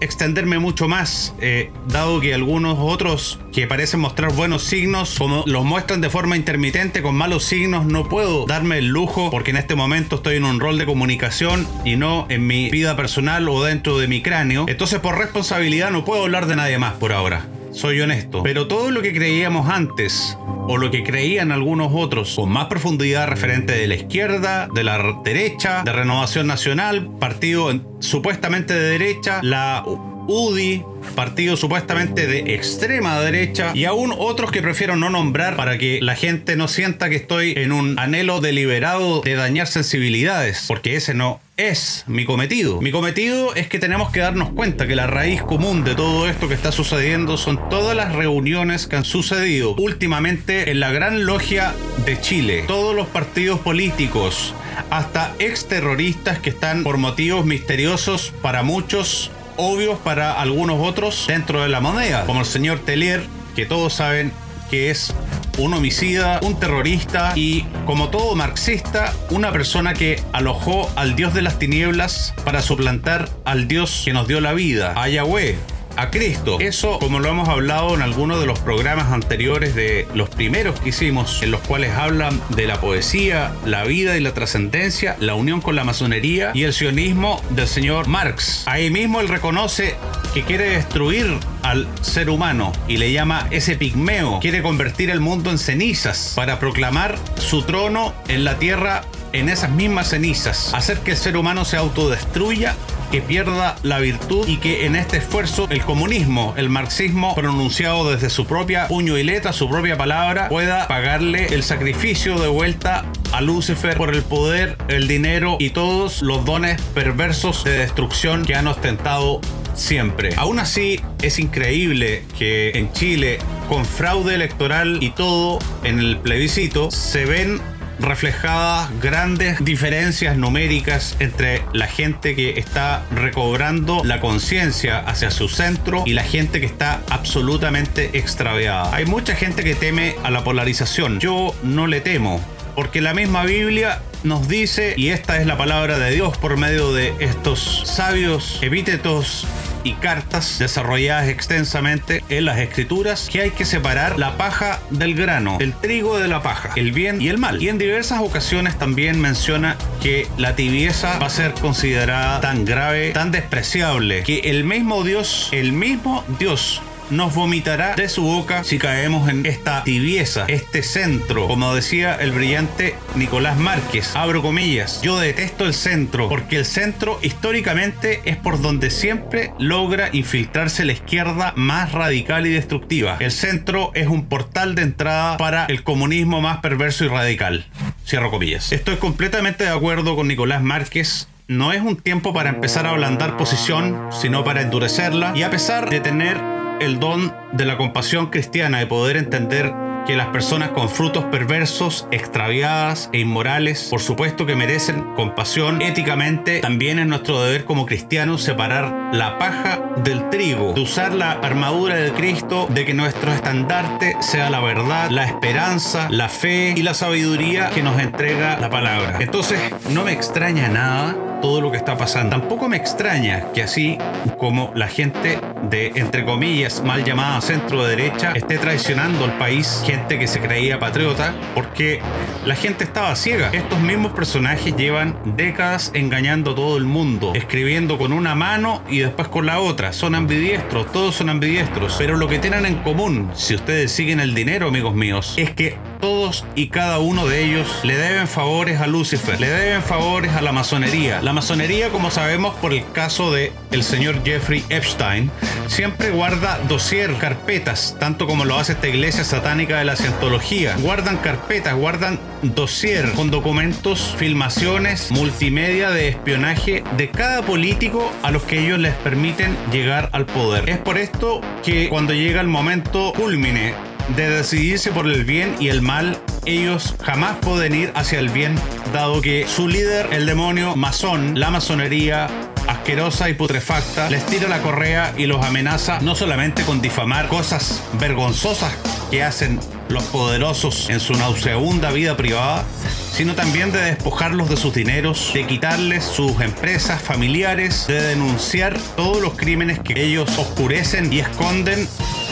extenderme 0.00 0.58
mucho 0.58 0.88
más, 0.88 1.34
eh, 1.40 1.70
dado 1.88 2.20
que 2.20 2.34
algunos 2.34 2.76
otros 2.80 3.38
que 3.52 3.66
parecen 3.66 4.00
mostrar 4.00 4.32
buenos 4.32 4.62
signos, 4.62 5.16
como 5.18 5.44
los 5.46 5.64
muestran 5.64 6.00
de 6.00 6.10
forma 6.10 6.36
intermitente 6.36 7.02
con 7.02 7.14
malos 7.14 7.44
signos, 7.44 7.86
no 7.86 8.08
puedo 8.08 8.46
darme 8.46 8.78
el 8.78 8.86
lujo 8.86 9.30
porque 9.30 9.50
en 9.50 9.56
este 9.56 9.74
momento 9.74 10.16
estoy 10.16 10.36
en 10.36 10.44
un 10.44 10.60
rol 10.60 10.78
de 10.78 10.86
comunicación 10.86 11.66
y 11.84 11.96
no 11.96 12.26
en 12.28 12.46
mi 12.46 12.70
vida 12.70 12.96
personal 12.96 13.48
o 13.48 13.62
dentro 13.64 13.98
de 13.98 14.08
mi 14.08 14.22
cráneo. 14.22 14.66
Entonces 14.68 15.00
por 15.00 15.18
responsabilidad 15.18 15.90
no 15.90 16.04
puedo 16.04 16.22
hablar 16.22 16.46
de 16.46 16.56
nadie 16.56 16.78
más 16.78 16.94
por 16.94 17.12
ahora. 17.12 17.46
Soy 17.76 18.00
honesto. 18.00 18.42
Pero 18.42 18.66
todo 18.68 18.90
lo 18.90 19.02
que 19.02 19.12
creíamos 19.12 19.68
antes, 19.68 20.38
o 20.66 20.78
lo 20.78 20.90
que 20.90 21.04
creían 21.04 21.52
algunos 21.52 21.92
otros, 21.94 22.34
con 22.34 22.48
más 22.48 22.68
profundidad 22.68 23.28
referente 23.28 23.74
de 23.74 23.86
la 23.86 23.96
izquierda, 23.96 24.66
de 24.74 24.82
la 24.82 25.20
derecha, 25.22 25.82
de 25.84 25.92
Renovación 25.92 26.46
Nacional, 26.46 27.10
partido 27.20 27.78
supuestamente 28.00 28.72
de 28.72 28.80
derecha, 28.80 29.40
la 29.42 29.84
UDI, 29.86 30.84
partido 31.14 31.58
supuestamente 31.58 32.26
de 32.26 32.54
extrema 32.54 33.20
derecha 33.20 33.72
y 33.74 33.84
aún 33.84 34.12
otros 34.16 34.50
que 34.50 34.62
prefiero 34.62 34.96
no 34.96 35.10
nombrar 35.10 35.54
para 35.56 35.76
que 35.76 36.00
la 36.00 36.16
gente 36.16 36.56
no 36.56 36.68
sienta 36.68 37.10
que 37.10 37.16
estoy 37.16 37.52
en 37.58 37.72
un 37.72 37.98
anhelo 37.98 38.40
deliberado 38.40 39.20
de 39.20 39.34
dañar 39.34 39.66
sensibilidades, 39.66 40.64
porque 40.66 40.96
ese 40.96 41.12
no 41.12 41.40
es 41.56 42.04
mi 42.06 42.26
cometido. 42.26 42.82
Mi 42.82 42.90
cometido 42.90 43.54
es 43.54 43.66
que 43.68 43.78
tenemos 43.78 44.10
que 44.10 44.20
darnos 44.20 44.50
cuenta 44.50 44.86
que 44.86 44.94
la 44.94 45.06
raíz 45.06 45.42
común 45.42 45.84
de 45.84 45.94
todo 45.94 46.28
esto 46.28 46.48
que 46.48 46.54
está 46.54 46.70
sucediendo 46.70 47.38
son 47.38 47.70
todas 47.70 47.96
las 47.96 48.14
reuniones 48.14 48.86
que 48.86 48.96
han 48.96 49.04
sucedido 49.04 49.74
últimamente 49.76 50.70
en 50.70 50.80
la 50.80 50.92
gran 50.92 51.24
logia 51.24 51.74
de 52.04 52.20
Chile. 52.20 52.64
Todos 52.66 52.94
los 52.94 53.06
partidos 53.06 53.60
políticos, 53.60 54.54
hasta 54.90 55.34
exterroristas 55.38 56.38
que 56.40 56.50
están 56.50 56.82
por 56.82 56.98
motivos 56.98 57.46
misteriosos 57.46 58.34
para 58.42 58.62
muchos 58.62 59.30
obvios 59.56 59.98
para 59.98 60.38
algunos 60.38 60.86
otros 60.86 61.24
dentro 61.26 61.62
de 61.62 61.70
la 61.70 61.80
moneda, 61.80 62.26
como 62.26 62.40
el 62.40 62.46
señor 62.46 62.80
Telier, 62.80 63.22
que 63.54 63.64
todos 63.64 63.94
saben 63.94 64.30
que 64.70 64.90
es 64.90 65.14
un 65.58 65.74
homicida, 65.74 66.40
un 66.42 66.58
terrorista 66.58 67.32
y, 67.34 67.62
como 67.86 68.08
todo 68.08 68.34
marxista, 68.34 69.12
una 69.30 69.52
persona 69.52 69.94
que 69.94 70.22
alojó 70.32 70.90
al 70.96 71.16
dios 71.16 71.34
de 71.34 71.42
las 71.42 71.58
tinieblas 71.58 72.34
para 72.44 72.62
suplantar 72.62 73.28
al 73.44 73.68
dios 73.68 74.02
que 74.04 74.12
nos 74.12 74.28
dio 74.28 74.40
la 74.40 74.52
vida, 74.52 74.92
a 74.96 75.08
Yahweh 75.08 75.75
a 75.96 76.10
Cristo. 76.10 76.58
Eso, 76.60 76.98
como 76.98 77.20
lo 77.20 77.28
hemos 77.28 77.48
hablado 77.48 77.94
en 77.94 78.02
algunos 78.02 78.40
de 78.40 78.46
los 78.46 78.58
programas 78.58 79.12
anteriores 79.12 79.74
de 79.74 80.06
los 80.14 80.28
primeros 80.28 80.78
que 80.80 80.90
hicimos, 80.90 81.42
en 81.42 81.50
los 81.50 81.60
cuales 81.62 81.92
hablan 81.94 82.40
de 82.50 82.66
la 82.66 82.80
poesía, 82.80 83.52
la 83.64 83.84
vida 83.84 84.16
y 84.16 84.20
la 84.20 84.32
trascendencia, 84.32 85.16
la 85.20 85.34
unión 85.34 85.60
con 85.60 85.76
la 85.76 85.84
masonería 85.84 86.50
y 86.54 86.64
el 86.64 86.72
sionismo 86.72 87.42
del 87.50 87.68
señor 87.68 88.08
Marx. 88.08 88.62
Ahí 88.66 88.90
mismo 88.90 89.20
él 89.20 89.28
reconoce 89.28 89.94
que 90.34 90.42
quiere 90.42 90.70
destruir 90.70 91.38
al 91.62 91.88
ser 92.02 92.30
humano 92.30 92.72
y 92.86 92.98
le 92.98 93.12
llama 93.12 93.46
ese 93.50 93.76
pigmeo. 93.76 94.38
Quiere 94.40 94.62
convertir 94.62 95.10
el 95.10 95.20
mundo 95.20 95.50
en 95.50 95.58
cenizas 95.58 96.32
para 96.36 96.58
proclamar 96.58 97.18
su 97.38 97.62
trono 97.62 98.14
en 98.28 98.44
la 98.44 98.58
tierra 98.58 99.02
en 99.32 99.48
esas 99.48 99.70
mismas 99.70 100.10
cenizas. 100.10 100.72
Hacer 100.74 101.00
que 101.00 101.12
el 101.12 101.16
ser 101.16 101.36
humano 101.36 101.64
se 101.64 101.76
autodestruya 101.76 102.74
que 103.16 103.22
pierda 103.22 103.76
la 103.82 103.98
virtud 103.98 104.46
y 104.46 104.58
que 104.58 104.84
en 104.84 104.94
este 104.94 105.16
esfuerzo 105.16 105.66
el 105.70 105.80
comunismo, 105.80 106.52
el 106.58 106.68
marxismo 106.68 107.34
pronunciado 107.34 108.10
desde 108.10 108.28
su 108.28 108.44
propia 108.44 108.88
puño 108.88 109.16
y 109.16 109.24
letra, 109.24 109.54
su 109.54 109.70
propia 109.70 109.96
palabra, 109.96 110.50
pueda 110.50 110.86
pagarle 110.86 111.46
el 111.54 111.62
sacrificio 111.62 112.38
de 112.38 112.48
vuelta 112.48 113.06
a 113.32 113.40
Lucifer 113.40 113.96
por 113.96 114.14
el 114.14 114.20
poder, 114.20 114.76
el 114.88 115.08
dinero 115.08 115.56
y 115.58 115.70
todos 115.70 116.20
los 116.20 116.44
dones 116.44 116.78
perversos 116.92 117.64
de 117.64 117.78
destrucción 117.78 118.44
que 118.44 118.54
han 118.54 118.66
ostentado 118.66 119.40
siempre. 119.72 120.34
Aún 120.36 120.58
así, 120.58 121.00
es 121.22 121.38
increíble 121.38 122.22
que 122.38 122.72
en 122.74 122.92
Chile, 122.92 123.38
con 123.70 123.86
fraude 123.86 124.34
electoral 124.34 125.02
y 125.02 125.08
todo 125.08 125.58
en 125.84 126.00
el 126.00 126.18
plebiscito, 126.18 126.90
se 126.90 127.24
ven 127.24 127.62
reflejadas 127.98 128.90
grandes 129.00 129.64
diferencias 129.64 130.36
numéricas 130.36 131.16
entre 131.18 131.62
la 131.72 131.86
gente 131.86 132.34
que 132.34 132.58
está 132.58 133.02
recobrando 133.10 134.02
la 134.04 134.20
conciencia 134.20 134.98
hacia 134.98 135.30
su 135.30 135.48
centro 135.48 136.02
y 136.06 136.12
la 136.12 136.22
gente 136.22 136.60
que 136.60 136.66
está 136.66 137.00
absolutamente 137.10 138.18
extraviada. 138.18 138.94
Hay 138.94 139.06
mucha 139.06 139.34
gente 139.34 139.64
que 139.64 139.74
teme 139.74 140.16
a 140.22 140.30
la 140.30 140.44
polarización. 140.44 141.20
Yo 141.20 141.54
no 141.62 141.86
le 141.86 142.00
temo, 142.00 142.40
porque 142.76 143.00
la 143.00 143.14
misma 143.14 143.44
Biblia 143.44 144.02
nos 144.22 144.48
dice, 144.48 144.94
y 144.96 145.08
esta 145.08 145.40
es 145.40 145.46
la 145.46 145.56
palabra 145.56 145.98
de 145.98 146.10
Dios 146.10 146.36
por 146.36 146.56
medio 146.56 146.92
de 146.92 147.14
estos 147.20 147.82
sabios 147.86 148.58
epítetos 148.60 149.46
y 149.82 149.94
cartas 149.94 150.58
desarrolladas 150.58 151.28
extensamente 151.28 152.24
en 152.28 152.44
las 152.44 152.58
escrituras 152.58 153.28
que 153.32 153.40
hay 153.40 153.50
que 153.50 153.64
separar 153.64 154.18
la 154.18 154.36
paja 154.36 154.80
del 154.90 155.14
grano, 155.14 155.58
el 155.60 155.72
trigo 155.74 156.18
de 156.18 156.28
la 156.28 156.42
paja, 156.42 156.70
el 156.76 156.92
bien 156.92 157.22
y 157.22 157.28
el 157.28 157.38
mal. 157.38 157.62
Y 157.62 157.68
en 157.68 157.78
diversas 157.78 158.20
ocasiones 158.20 158.76
también 158.76 159.20
menciona 159.20 159.76
que 160.02 160.26
la 160.36 160.56
tibieza 160.56 161.18
va 161.18 161.26
a 161.26 161.30
ser 161.30 161.54
considerada 161.54 162.40
tan 162.40 162.64
grave, 162.64 163.12
tan 163.12 163.30
despreciable, 163.30 164.22
que 164.22 164.40
el 164.50 164.64
mismo 164.64 165.02
Dios, 165.04 165.48
el 165.52 165.72
mismo 165.72 166.24
Dios 166.38 166.82
nos 167.10 167.34
vomitará 167.34 167.94
de 167.94 168.08
su 168.08 168.22
boca 168.22 168.64
si 168.64 168.78
caemos 168.78 169.28
en 169.28 169.46
esta 169.46 169.84
tibieza, 169.84 170.44
este 170.48 170.82
centro. 170.82 171.46
Como 171.46 171.74
decía 171.74 172.14
el 172.16 172.32
brillante 172.32 172.96
Nicolás 173.14 173.58
Márquez, 173.58 174.14
abro 174.16 174.42
comillas, 174.42 175.00
yo 175.02 175.18
detesto 175.18 175.64
el 175.64 175.74
centro 175.74 176.28
porque 176.28 176.56
el 176.56 176.64
centro 176.64 177.18
históricamente 177.22 178.20
es 178.24 178.36
por 178.36 178.60
donde 178.60 178.90
siempre 178.90 179.52
logra 179.58 180.10
infiltrarse 180.12 180.84
la 180.84 180.92
izquierda 180.92 181.52
más 181.56 181.92
radical 181.92 182.46
y 182.46 182.50
destructiva. 182.50 183.16
El 183.20 183.30
centro 183.30 183.90
es 183.94 184.08
un 184.08 184.26
portal 184.26 184.74
de 184.74 184.82
entrada 184.82 185.36
para 185.36 185.66
el 185.66 185.82
comunismo 185.82 186.40
más 186.40 186.58
perverso 186.58 187.04
y 187.04 187.08
radical. 187.08 187.66
Cierro 188.06 188.30
comillas. 188.30 188.72
Estoy 188.72 188.96
completamente 188.96 189.64
de 189.64 189.70
acuerdo 189.70 190.16
con 190.16 190.28
Nicolás 190.28 190.62
Márquez 190.62 191.28
no 191.48 191.72
es 191.72 191.80
un 191.80 191.96
tiempo 191.96 192.32
para 192.32 192.48
empezar 192.48 192.86
a 192.86 192.90
ablandar 192.90 193.36
posición, 193.36 194.08
sino 194.10 194.42
para 194.42 194.62
endurecerla. 194.62 195.32
Y 195.36 195.44
a 195.44 195.50
pesar 195.50 195.88
de 195.88 196.00
tener 196.00 196.55
el 196.80 196.98
don 197.00 197.34
de 197.52 197.64
la 197.64 197.76
compasión 197.76 198.26
cristiana, 198.26 198.78
de 198.78 198.86
poder 198.86 199.16
entender 199.16 199.72
que 200.06 200.16
las 200.16 200.28
personas 200.28 200.70
con 200.70 200.88
frutos 200.88 201.24
perversos, 201.24 202.06
extraviadas 202.12 203.10
e 203.12 203.18
inmorales, 203.18 203.88
por 203.90 204.00
supuesto 204.00 204.46
que 204.46 204.54
merecen 204.54 205.02
compasión. 205.16 205.82
Éticamente, 205.82 206.60
también 206.60 207.00
es 207.00 207.06
nuestro 207.06 207.42
deber 207.42 207.64
como 207.64 207.86
cristianos 207.86 208.42
separar 208.42 209.10
la 209.12 209.36
paja 209.38 209.80
del 210.04 210.30
trigo, 210.30 210.74
de 210.74 210.80
usar 210.80 211.12
la 211.12 211.32
armadura 211.32 211.96
de 211.96 212.12
Cristo, 212.12 212.68
de 212.70 212.84
que 212.84 212.94
nuestro 212.94 213.32
estandarte 213.32 214.16
sea 214.20 214.48
la 214.48 214.60
verdad, 214.60 215.10
la 215.10 215.24
esperanza, 215.24 216.06
la 216.10 216.28
fe 216.28 216.74
y 216.76 216.82
la 216.82 216.94
sabiduría 216.94 217.70
que 217.70 217.82
nos 217.82 217.98
entrega 217.98 218.58
la 218.60 218.70
palabra. 218.70 219.16
Entonces, 219.18 219.58
no 219.90 220.04
me 220.04 220.12
extraña 220.12 220.68
nada 220.68 221.16
todo 221.46 221.60
lo 221.60 221.70
que 221.70 221.76
está 221.76 221.96
pasando. 221.96 222.30
Tampoco 222.30 222.68
me 222.68 222.76
extraña 222.76 223.52
que 223.54 223.62
así 223.62 223.98
como 224.36 224.72
la 224.74 224.88
gente 224.88 225.38
de, 225.70 225.92
entre 225.94 226.24
comillas, 226.24 226.82
mal 226.82 227.04
llamada 227.04 227.40
centro 227.40 227.84
derecha, 227.84 228.32
esté 228.32 228.58
traicionando 228.58 229.24
al 229.24 229.38
país, 229.38 229.80
gente 229.86 230.18
que 230.18 230.26
se 230.26 230.40
creía 230.40 230.80
patriota, 230.80 231.36
porque 231.54 232.00
la 232.44 232.56
gente 232.56 232.82
estaba 232.82 233.14
ciega. 233.14 233.50
Estos 233.52 233.78
mismos 233.78 234.10
personajes 234.10 234.76
llevan 234.76 235.16
décadas 235.36 235.92
engañando 235.94 236.50
a 236.50 236.54
todo 236.56 236.76
el 236.78 236.84
mundo, 236.84 237.30
escribiendo 237.36 237.96
con 237.96 238.12
una 238.12 238.34
mano 238.34 238.82
y 238.88 238.98
después 238.98 239.28
con 239.28 239.46
la 239.46 239.60
otra. 239.60 239.92
Son 239.92 240.16
ambidiestros, 240.16 240.90
todos 240.90 241.14
son 241.14 241.28
ambidiestros. 241.28 241.94
Pero 241.96 242.16
lo 242.16 242.26
que 242.26 242.40
tienen 242.40 242.66
en 242.66 242.74
común, 242.82 243.30
si 243.36 243.54
ustedes 243.54 243.92
siguen 243.92 244.18
el 244.18 244.34
dinero, 244.34 244.66
amigos 244.66 244.96
míos, 244.96 245.34
es 245.36 245.52
que 245.52 245.78
todos 245.98 246.44
y 246.54 246.68
cada 246.68 246.98
uno 246.98 247.26
de 247.26 247.44
ellos 247.44 247.80
le 247.82 247.96
deben 247.96 248.28
favores 248.28 248.80
a 248.80 248.86
Lucifer, 248.86 249.40
le 249.40 249.48
deben 249.48 249.82
favores 249.82 250.32
a 250.34 250.42
la 250.42 250.52
masonería. 250.52 251.22
La 251.22 251.32
masonería, 251.32 251.90
como 251.90 252.10
sabemos 252.10 252.54
por 252.56 252.72
el 252.72 252.84
caso 252.92 253.32
de 253.32 253.52
el 253.70 253.82
señor 253.82 254.24
Jeffrey 254.24 254.64
Epstein, 254.68 255.30
siempre 255.66 256.10
guarda 256.10 256.58
dossier, 256.68 257.14
carpetas, 257.14 257.96
tanto 257.98 258.26
como 258.26 258.44
lo 258.44 258.58
hace 258.58 258.72
esta 258.72 258.88
iglesia 258.88 259.24
satánica 259.24 259.78
de 259.78 259.84
la 259.84 259.96
cientología. 259.96 260.76
Guardan 260.78 261.16
carpetas, 261.18 261.74
guardan 261.74 262.18
dossier 262.42 263.12
con 263.12 263.30
documentos, 263.30 264.14
filmaciones, 264.16 265.10
multimedia 265.10 265.90
de 265.90 266.08
espionaje 266.08 266.84
de 266.96 267.10
cada 267.10 267.42
político 267.42 268.12
a 268.22 268.30
los 268.30 268.42
que 268.42 268.64
ellos 268.64 268.78
les 268.78 268.94
permiten 268.94 269.56
llegar 269.72 270.08
al 270.12 270.26
poder. 270.26 270.68
Es 270.68 270.78
por 270.78 270.98
esto 270.98 271.40
que 271.64 271.88
cuando 271.88 272.12
llega 272.12 272.40
el 272.40 272.48
momento 272.48 273.12
culmine 273.14 273.74
de 274.14 274.30
decidirse 274.30 274.92
por 274.92 275.06
el 275.06 275.24
bien 275.24 275.56
y 275.58 275.68
el 275.68 275.82
mal, 275.82 276.18
ellos 276.44 276.94
jamás 277.02 277.36
pueden 277.36 277.74
ir 277.74 277.92
hacia 277.94 278.18
el 278.18 278.28
bien, 278.28 278.54
dado 278.92 279.20
que 279.20 279.46
su 279.48 279.68
líder, 279.68 280.08
el 280.12 280.26
demonio 280.26 280.76
masón, 280.76 281.38
la 281.38 281.50
masonería, 281.50 282.28
asquerosa 282.68 283.28
y 283.28 283.34
putrefacta, 283.34 284.08
les 284.10 284.24
tira 284.26 284.48
la 284.48 284.62
correa 284.62 285.12
y 285.16 285.26
los 285.26 285.44
amenaza 285.44 286.00
no 286.00 286.14
solamente 286.14 286.62
con 286.62 286.80
difamar 286.80 287.28
cosas 287.28 287.82
vergonzosas 287.98 288.95
que 289.10 289.22
hacen 289.22 289.60
los 289.88 290.04
poderosos 290.04 290.90
en 290.90 291.00
su 291.00 291.14
nauseabunda 291.14 291.90
vida 291.90 292.16
privada, 292.16 292.64
sino 293.12 293.34
también 293.34 293.72
de 293.72 293.80
despojarlos 293.80 294.48
de 294.50 294.56
sus 294.56 294.74
dineros, 294.74 295.30
de 295.32 295.46
quitarles 295.46 296.04
sus 296.04 296.40
empresas 296.40 297.00
familiares, 297.00 297.86
de 297.86 298.02
denunciar 298.02 298.78
todos 298.96 299.22
los 299.22 299.34
crímenes 299.34 299.78
que 299.78 300.02
ellos 300.02 300.36
oscurecen 300.38 301.12
y 301.12 301.20
esconden 301.20 301.88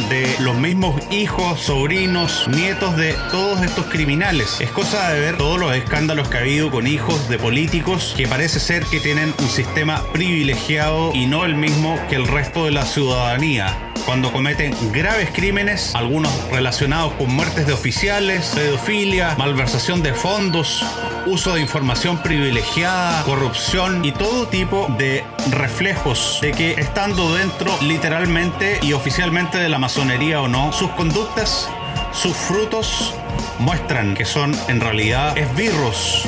de 0.08 0.36
los 0.40 0.56
mismos 0.56 1.00
hijos, 1.10 1.60
sobrinos, 1.60 2.48
nietos 2.48 2.96
de 2.96 3.14
todos 3.30 3.62
estos 3.62 3.86
criminales. 3.86 4.60
Es 4.60 4.70
cosa 4.70 5.10
de 5.10 5.20
ver 5.20 5.38
todos 5.38 5.58
los 5.58 5.74
escándalos 5.74 6.28
que 6.28 6.38
ha 6.38 6.40
habido 6.40 6.70
con 6.70 6.86
hijos 6.86 7.28
de 7.28 7.38
políticos 7.38 8.12
que 8.16 8.26
parece 8.26 8.60
ser 8.60 8.84
que 8.84 9.00
tienen 9.00 9.32
un 9.38 9.48
sistema 9.48 10.02
privilegiado 10.12 11.12
y 11.14 11.26
no 11.26 11.44
el 11.44 11.54
mismo 11.54 11.98
que 12.08 12.16
el 12.16 12.26
resto 12.26 12.64
de 12.66 12.72
la 12.72 12.84
ciudadanía 12.84 13.93
cuando 14.04 14.32
cometen 14.32 14.74
graves 14.92 15.30
crímenes, 15.32 15.94
algunos 15.94 16.32
relacionados 16.50 17.12
con 17.14 17.34
muertes 17.34 17.66
de 17.66 17.72
oficiales, 17.72 18.52
pedofilia, 18.54 19.34
malversación 19.38 20.02
de 20.02 20.12
fondos, 20.12 20.84
uso 21.26 21.54
de 21.54 21.60
información 21.60 22.22
privilegiada, 22.22 23.22
corrupción 23.24 24.04
y 24.04 24.12
todo 24.12 24.46
tipo 24.48 24.86
de 24.98 25.24
reflejos 25.50 26.38
de 26.42 26.52
que 26.52 26.72
estando 26.72 27.34
dentro 27.34 27.72
literalmente 27.82 28.78
y 28.82 28.92
oficialmente 28.92 29.58
de 29.58 29.68
la 29.68 29.78
masonería 29.78 30.40
o 30.42 30.48
no, 30.48 30.72
sus 30.72 30.90
conductas, 30.90 31.68
sus 32.12 32.36
frutos 32.36 33.14
muestran 33.58 34.14
que 34.14 34.24
son 34.24 34.54
en 34.68 34.80
realidad 34.80 35.36
esbirros, 35.38 36.26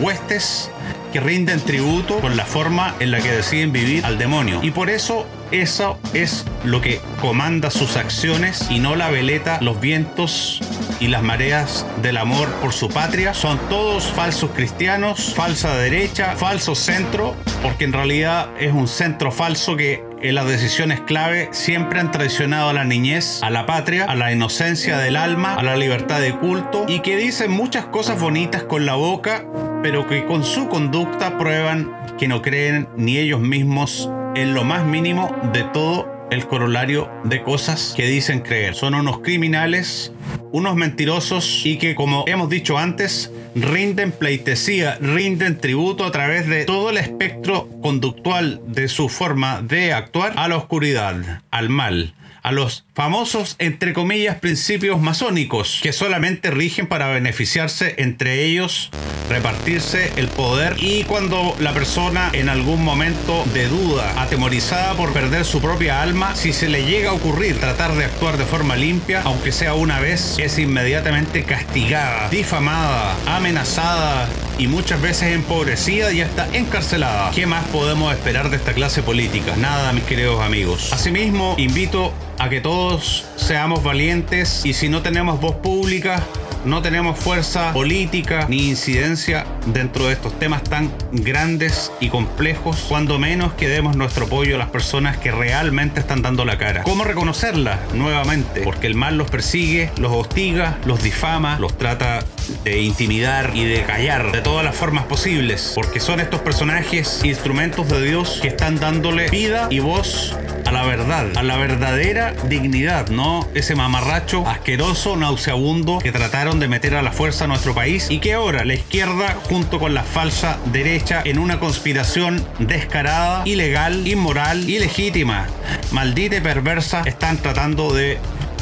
huestes 0.00 0.70
que 1.16 1.20
rinden 1.20 1.60
tributo 1.60 2.20
con 2.20 2.36
la 2.36 2.44
forma 2.44 2.94
en 3.00 3.10
la 3.10 3.22
que 3.22 3.32
deciden 3.32 3.72
vivir 3.72 4.04
al 4.04 4.18
demonio. 4.18 4.60
Y 4.62 4.70
por 4.70 4.90
eso 4.90 5.26
eso 5.50 5.98
es 6.12 6.44
lo 6.62 6.82
que 6.82 7.00
comanda 7.22 7.70
sus 7.70 7.96
acciones 7.96 8.66
y 8.68 8.80
no 8.80 8.96
la 8.96 9.08
veleta, 9.08 9.58
los 9.62 9.80
vientos 9.80 10.60
y 11.00 11.06
las 11.06 11.22
mareas 11.22 11.86
del 12.02 12.18
amor 12.18 12.52
por 12.56 12.74
su 12.74 12.88
patria. 12.88 13.32
Son 13.32 13.58
todos 13.70 14.04
falsos 14.12 14.50
cristianos, 14.50 15.32
falsa 15.34 15.74
derecha, 15.76 16.36
falso 16.36 16.74
centro, 16.74 17.34
porque 17.62 17.84
en 17.84 17.94
realidad 17.94 18.50
es 18.58 18.72
un 18.72 18.88
centro 18.88 19.32
falso 19.32 19.74
que 19.74 20.04
en 20.22 20.34
las 20.34 20.46
decisiones 20.46 21.00
clave 21.00 21.48
siempre 21.52 22.00
han 22.00 22.10
traicionado 22.10 22.70
a 22.70 22.72
la 22.72 22.84
niñez, 22.84 23.42
a 23.42 23.50
la 23.50 23.66
patria, 23.66 24.04
a 24.04 24.14
la 24.14 24.32
inocencia 24.32 24.98
del 24.98 25.16
alma, 25.16 25.54
a 25.54 25.62
la 25.62 25.76
libertad 25.76 26.20
de 26.20 26.36
culto 26.36 26.84
y 26.88 27.00
que 27.00 27.16
dicen 27.16 27.50
muchas 27.50 27.86
cosas 27.86 28.20
bonitas 28.20 28.62
con 28.64 28.86
la 28.86 28.94
boca, 28.94 29.44
pero 29.82 30.06
que 30.06 30.24
con 30.24 30.44
su 30.44 30.68
conducta 30.68 31.38
prueban 31.38 31.94
que 32.18 32.28
no 32.28 32.42
creen 32.42 32.88
ni 32.96 33.18
ellos 33.18 33.40
mismos 33.40 34.10
en 34.34 34.54
lo 34.54 34.64
más 34.64 34.84
mínimo 34.84 35.34
de 35.52 35.64
todo 35.64 36.16
el 36.30 36.46
corolario 36.46 37.10
de 37.24 37.42
cosas 37.42 37.94
que 37.96 38.06
dicen 38.06 38.40
creer. 38.40 38.74
Son 38.74 38.94
unos 38.94 39.20
criminales, 39.20 40.12
unos 40.52 40.76
mentirosos 40.76 41.62
y 41.64 41.78
que, 41.78 41.94
como 41.94 42.24
hemos 42.26 42.48
dicho 42.48 42.78
antes, 42.78 43.30
rinden 43.54 44.12
pleitesía, 44.12 44.98
rinden 45.00 45.58
tributo 45.58 46.04
a 46.04 46.12
través 46.12 46.46
de 46.46 46.64
todo 46.64 46.90
el 46.90 46.98
espectro 46.98 47.68
conductual 47.82 48.60
de 48.66 48.88
su 48.88 49.08
forma 49.08 49.62
de 49.62 49.92
actuar 49.92 50.34
a 50.36 50.48
la 50.48 50.56
oscuridad, 50.56 51.42
al 51.50 51.68
mal 51.68 52.14
a 52.46 52.52
los 52.52 52.84
famosos, 52.94 53.56
entre 53.58 53.92
comillas, 53.92 54.38
principios 54.38 55.00
masónicos, 55.00 55.80
que 55.82 55.92
solamente 55.92 56.52
rigen 56.52 56.86
para 56.86 57.08
beneficiarse 57.08 57.96
entre 57.98 58.44
ellos, 58.44 58.92
repartirse 59.28 60.12
el 60.16 60.28
poder 60.28 60.76
y 60.78 61.04
cuando 61.04 61.54
la 61.58 61.72
persona 61.72 62.30
en 62.32 62.48
algún 62.48 62.82
momento 62.82 63.44
de 63.52 63.68
duda, 63.68 64.20
atemorizada 64.20 64.94
por 64.94 65.12
perder 65.12 65.44
su 65.44 65.60
propia 65.60 66.02
alma, 66.02 66.34
si 66.34 66.52
se 66.52 66.68
le 66.68 66.84
llega 66.84 67.10
a 67.10 67.14
ocurrir 67.14 67.58
tratar 67.58 67.94
de 67.94 68.04
actuar 68.04 68.36
de 68.36 68.44
forma 68.44 68.76
limpia, 68.76 69.22
aunque 69.24 69.52
sea 69.52 69.74
una 69.74 70.00
vez, 70.00 70.36
es 70.38 70.58
inmediatamente 70.58 71.44
castigada, 71.44 72.28
difamada, 72.28 73.16
amenazada 73.26 74.28
y 74.58 74.68
muchas 74.68 75.00
veces 75.00 75.34
empobrecida 75.34 76.12
y 76.12 76.20
hasta 76.20 76.48
encarcelada. 76.52 77.30
¿Qué 77.32 77.46
más 77.46 77.64
podemos 77.66 78.12
esperar 78.12 78.50
de 78.50 78.56
esta 78.56 78.72
clase 78.72 79.02
política? 79.02 79.54
Nada, 79.56 79.92
mis 79.92 80.04
queridos 80.04 80.42
amigos. 80.42 80.92
Asimismo, 80.92 81.54
invito 81.58 82.12
a 82.38 82.48
que 82.48 82.60
todos 82.60 83.24
seamos 83.36 83.82
valientes 83.82 84.62
y 84.64 84.72
si 84.72 84.88
no 84.88 85.02
tenemos 85.02 85.40
voz 85.40 85.56
pública, 85.56 86.22
no 86.66 86.82
tenemos 86.82 87.18
fuerza 87.18 87.72
política 87.72 88.46
ni 88.48 88.68
incidencia 88.68 89.46
dentro 89.66 90.06
de 90.06 90.14
estos 90.14 90.36
temas 90.38 90.64
tan 90.64 90.92
grandes 91.12 91.92
y 92.00 92.08
complejos, 92.08 92.84
cuando 92.88 93.18
menos 93.18 93.54
que 93.54 93.68
demos 93.68 93.96
nuestro 93.96 94.26
apoyo 94.26 94.56
a 94.56 94.58
las 94.58 94.70
personas 94.70 95.16
que 95.16 95.30
realmente 95.30 96.00
están 96.00 96.22
dando 96.22 96.44
la 96.44 96.58
cara. 96.58 96.82
¿Cómo 96.82 97.04
reconocerlas? 97.04 97.78
Nuevamente, 97.94 98.62
porque 98.62 98.88
el 98.88 98.96
mal 98.96 99.16
los 99.16 99.30
persigue, 99.30 99.90
los 99.98 100.12
hostiga, 100.12 100.78
los 100.84 101.02
difama, 101.02 101.58
los 101.60 101.78
trata 101.78 102.24
de 102.64 102.80
intimidar 102.82 103.52
y 103.54 103.64
de 103.64 103.82
callar 103.82 104.32
de 104.32 104.40
todas 104.40 104.64
las 104.64 104.74
formas 104.74 105.04
posibles, 105.04 105.72
porque 105.74 106.00
son 106.00 106.20
estos 106.20 106.40
personajes 106.40 107.20
instrumentos 107.24 107.88
de 107.88 108.02
Dios 108.02 108.40
que 108.42 108.48
están 108.48 108.78
dándole 108.78 109.30
vida 109.30 109.68
y 109.70 109.78
voz 109.78 110.36
a 110.66 110.72
la 110.72 110.82
verdad, 110.84 111.26
a 111.36 111.42
la 111.42 111.56
verdadera 111.56 112.34
dignidad, 112.48 113.08
no 113.08 113.46
ese 113.54 113.74
mamarracho 113.74 114.46
asqueroso, 114.46 115.16
nauseabundo 115.16 115.98
que 115.98 116.10
trataron 116.10 116.58
de 116.58 116.66
meter 116.66 116.96
a 116.96 117.02
la 117.02 117.12
fuerza 117.12 117.44
a 117.44 117.46
nuestro 117.46 117.74
país 117.74 118.08
y 118.10 118.18
que 118.18 118.34
ahora 118.34 118.64
la 118.64 118.74
izquierda 118.74 119.36
junto 119.44 119.78
con 119.78 119.94
la 119.94 120.02
falsa 120.02 120.58
derecha 120.66 121.22
en 121.24 121.38
una 121.38 121.60
conspiración 121.60 122.44
descarada, 122.58 123.42
ilegal, 123.46 124.06
inmoral, 124.08 124.68
ilegítima, 124.68 125.46
maldita 125.92 126.36
y 126.36 126.40
perversa 126.40 127.02
están 127.06 127.38
tratando 127.38 127.94
de 127.94 128.18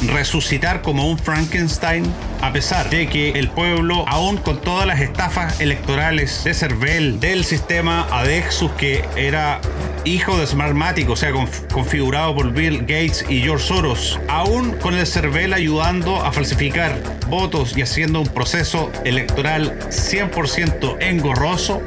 resucitar 0.07 0.81
como 0.81 1.09
un 1.09 1.17
Frankenstein, 1.17 2.03
a 2.45 2.53
pesar 2.53 2.91
de 2.91 3.07
que 3.07 3.31
el 3.31 3.49
pueblo, 3.49 4.05
aún 4.07 4.37
con 4.37 4.61
todas 4.61 4.85
las 4.85 4.99
estafas 4.99 5.59
electorales 5.59 6.43
de 6.43 6.53
Cervel, 6.53 7.19
del 7.19 7.43
sistema 7.43 8.07
Adexus 8.11 8.71
que 8.73 9.03
era 9.15 9.59
hijo 10.05 10.37
de 10.37 10.45
Smartmatic, 10.45 11.09
o 11.09 11.15
sea, 11.15 11.31
configurado 11.73 12.35
por 12.35 12.53
Bill 12.53 12.81
Gates 12.81 13.25
y 13.27 13.41
George 13.41 13.65
Soros, 13.65 14.19
aún 14.27 14.73
con 14.73 14.93
el 14.93 15.07
Cervel 15.07 15.53
ayudando 15.53 16.23
a 16.23 16.31
falsificar 16.31 17.01
votos 17.27 17.75
y 17.75 17.81
haciendo 17.81 18.21
un 18.21 18.27
proceso 18.27 18.91
electoral 19.03 19.79
100% 19.89 20.97
engorroso, 20.99 21.81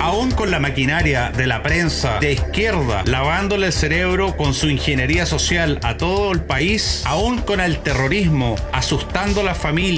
aún 0.00 0.32
con 0.32 0.50
la 0.50 0.58
maquinaria 0.58 1.30
de 1.30 1.46
la 1.46 1.62
prensa 1.62 2.18
de 2.18 2.32
izquierda 2.32 3.04
lavándole 3.06 3.68
el 3.68 3.72
cerebro 3.72 4.36
con 4.36 4.54
su 4.54 4.68
ingeniería 4.68 5.24
social 5.24 5.78
a 5.84 5.96
todo 5.96 6.32
el 6.32 6.40
país, 6.40 7.02
aún 7.04 7.38
con 7.38 7.60
el 7.60 7.78
terrorismo 7.78 8.56
asustando 8.72 9.42
a 9.42 9.44
las 9.44 9.58
familias, 9.58 9.91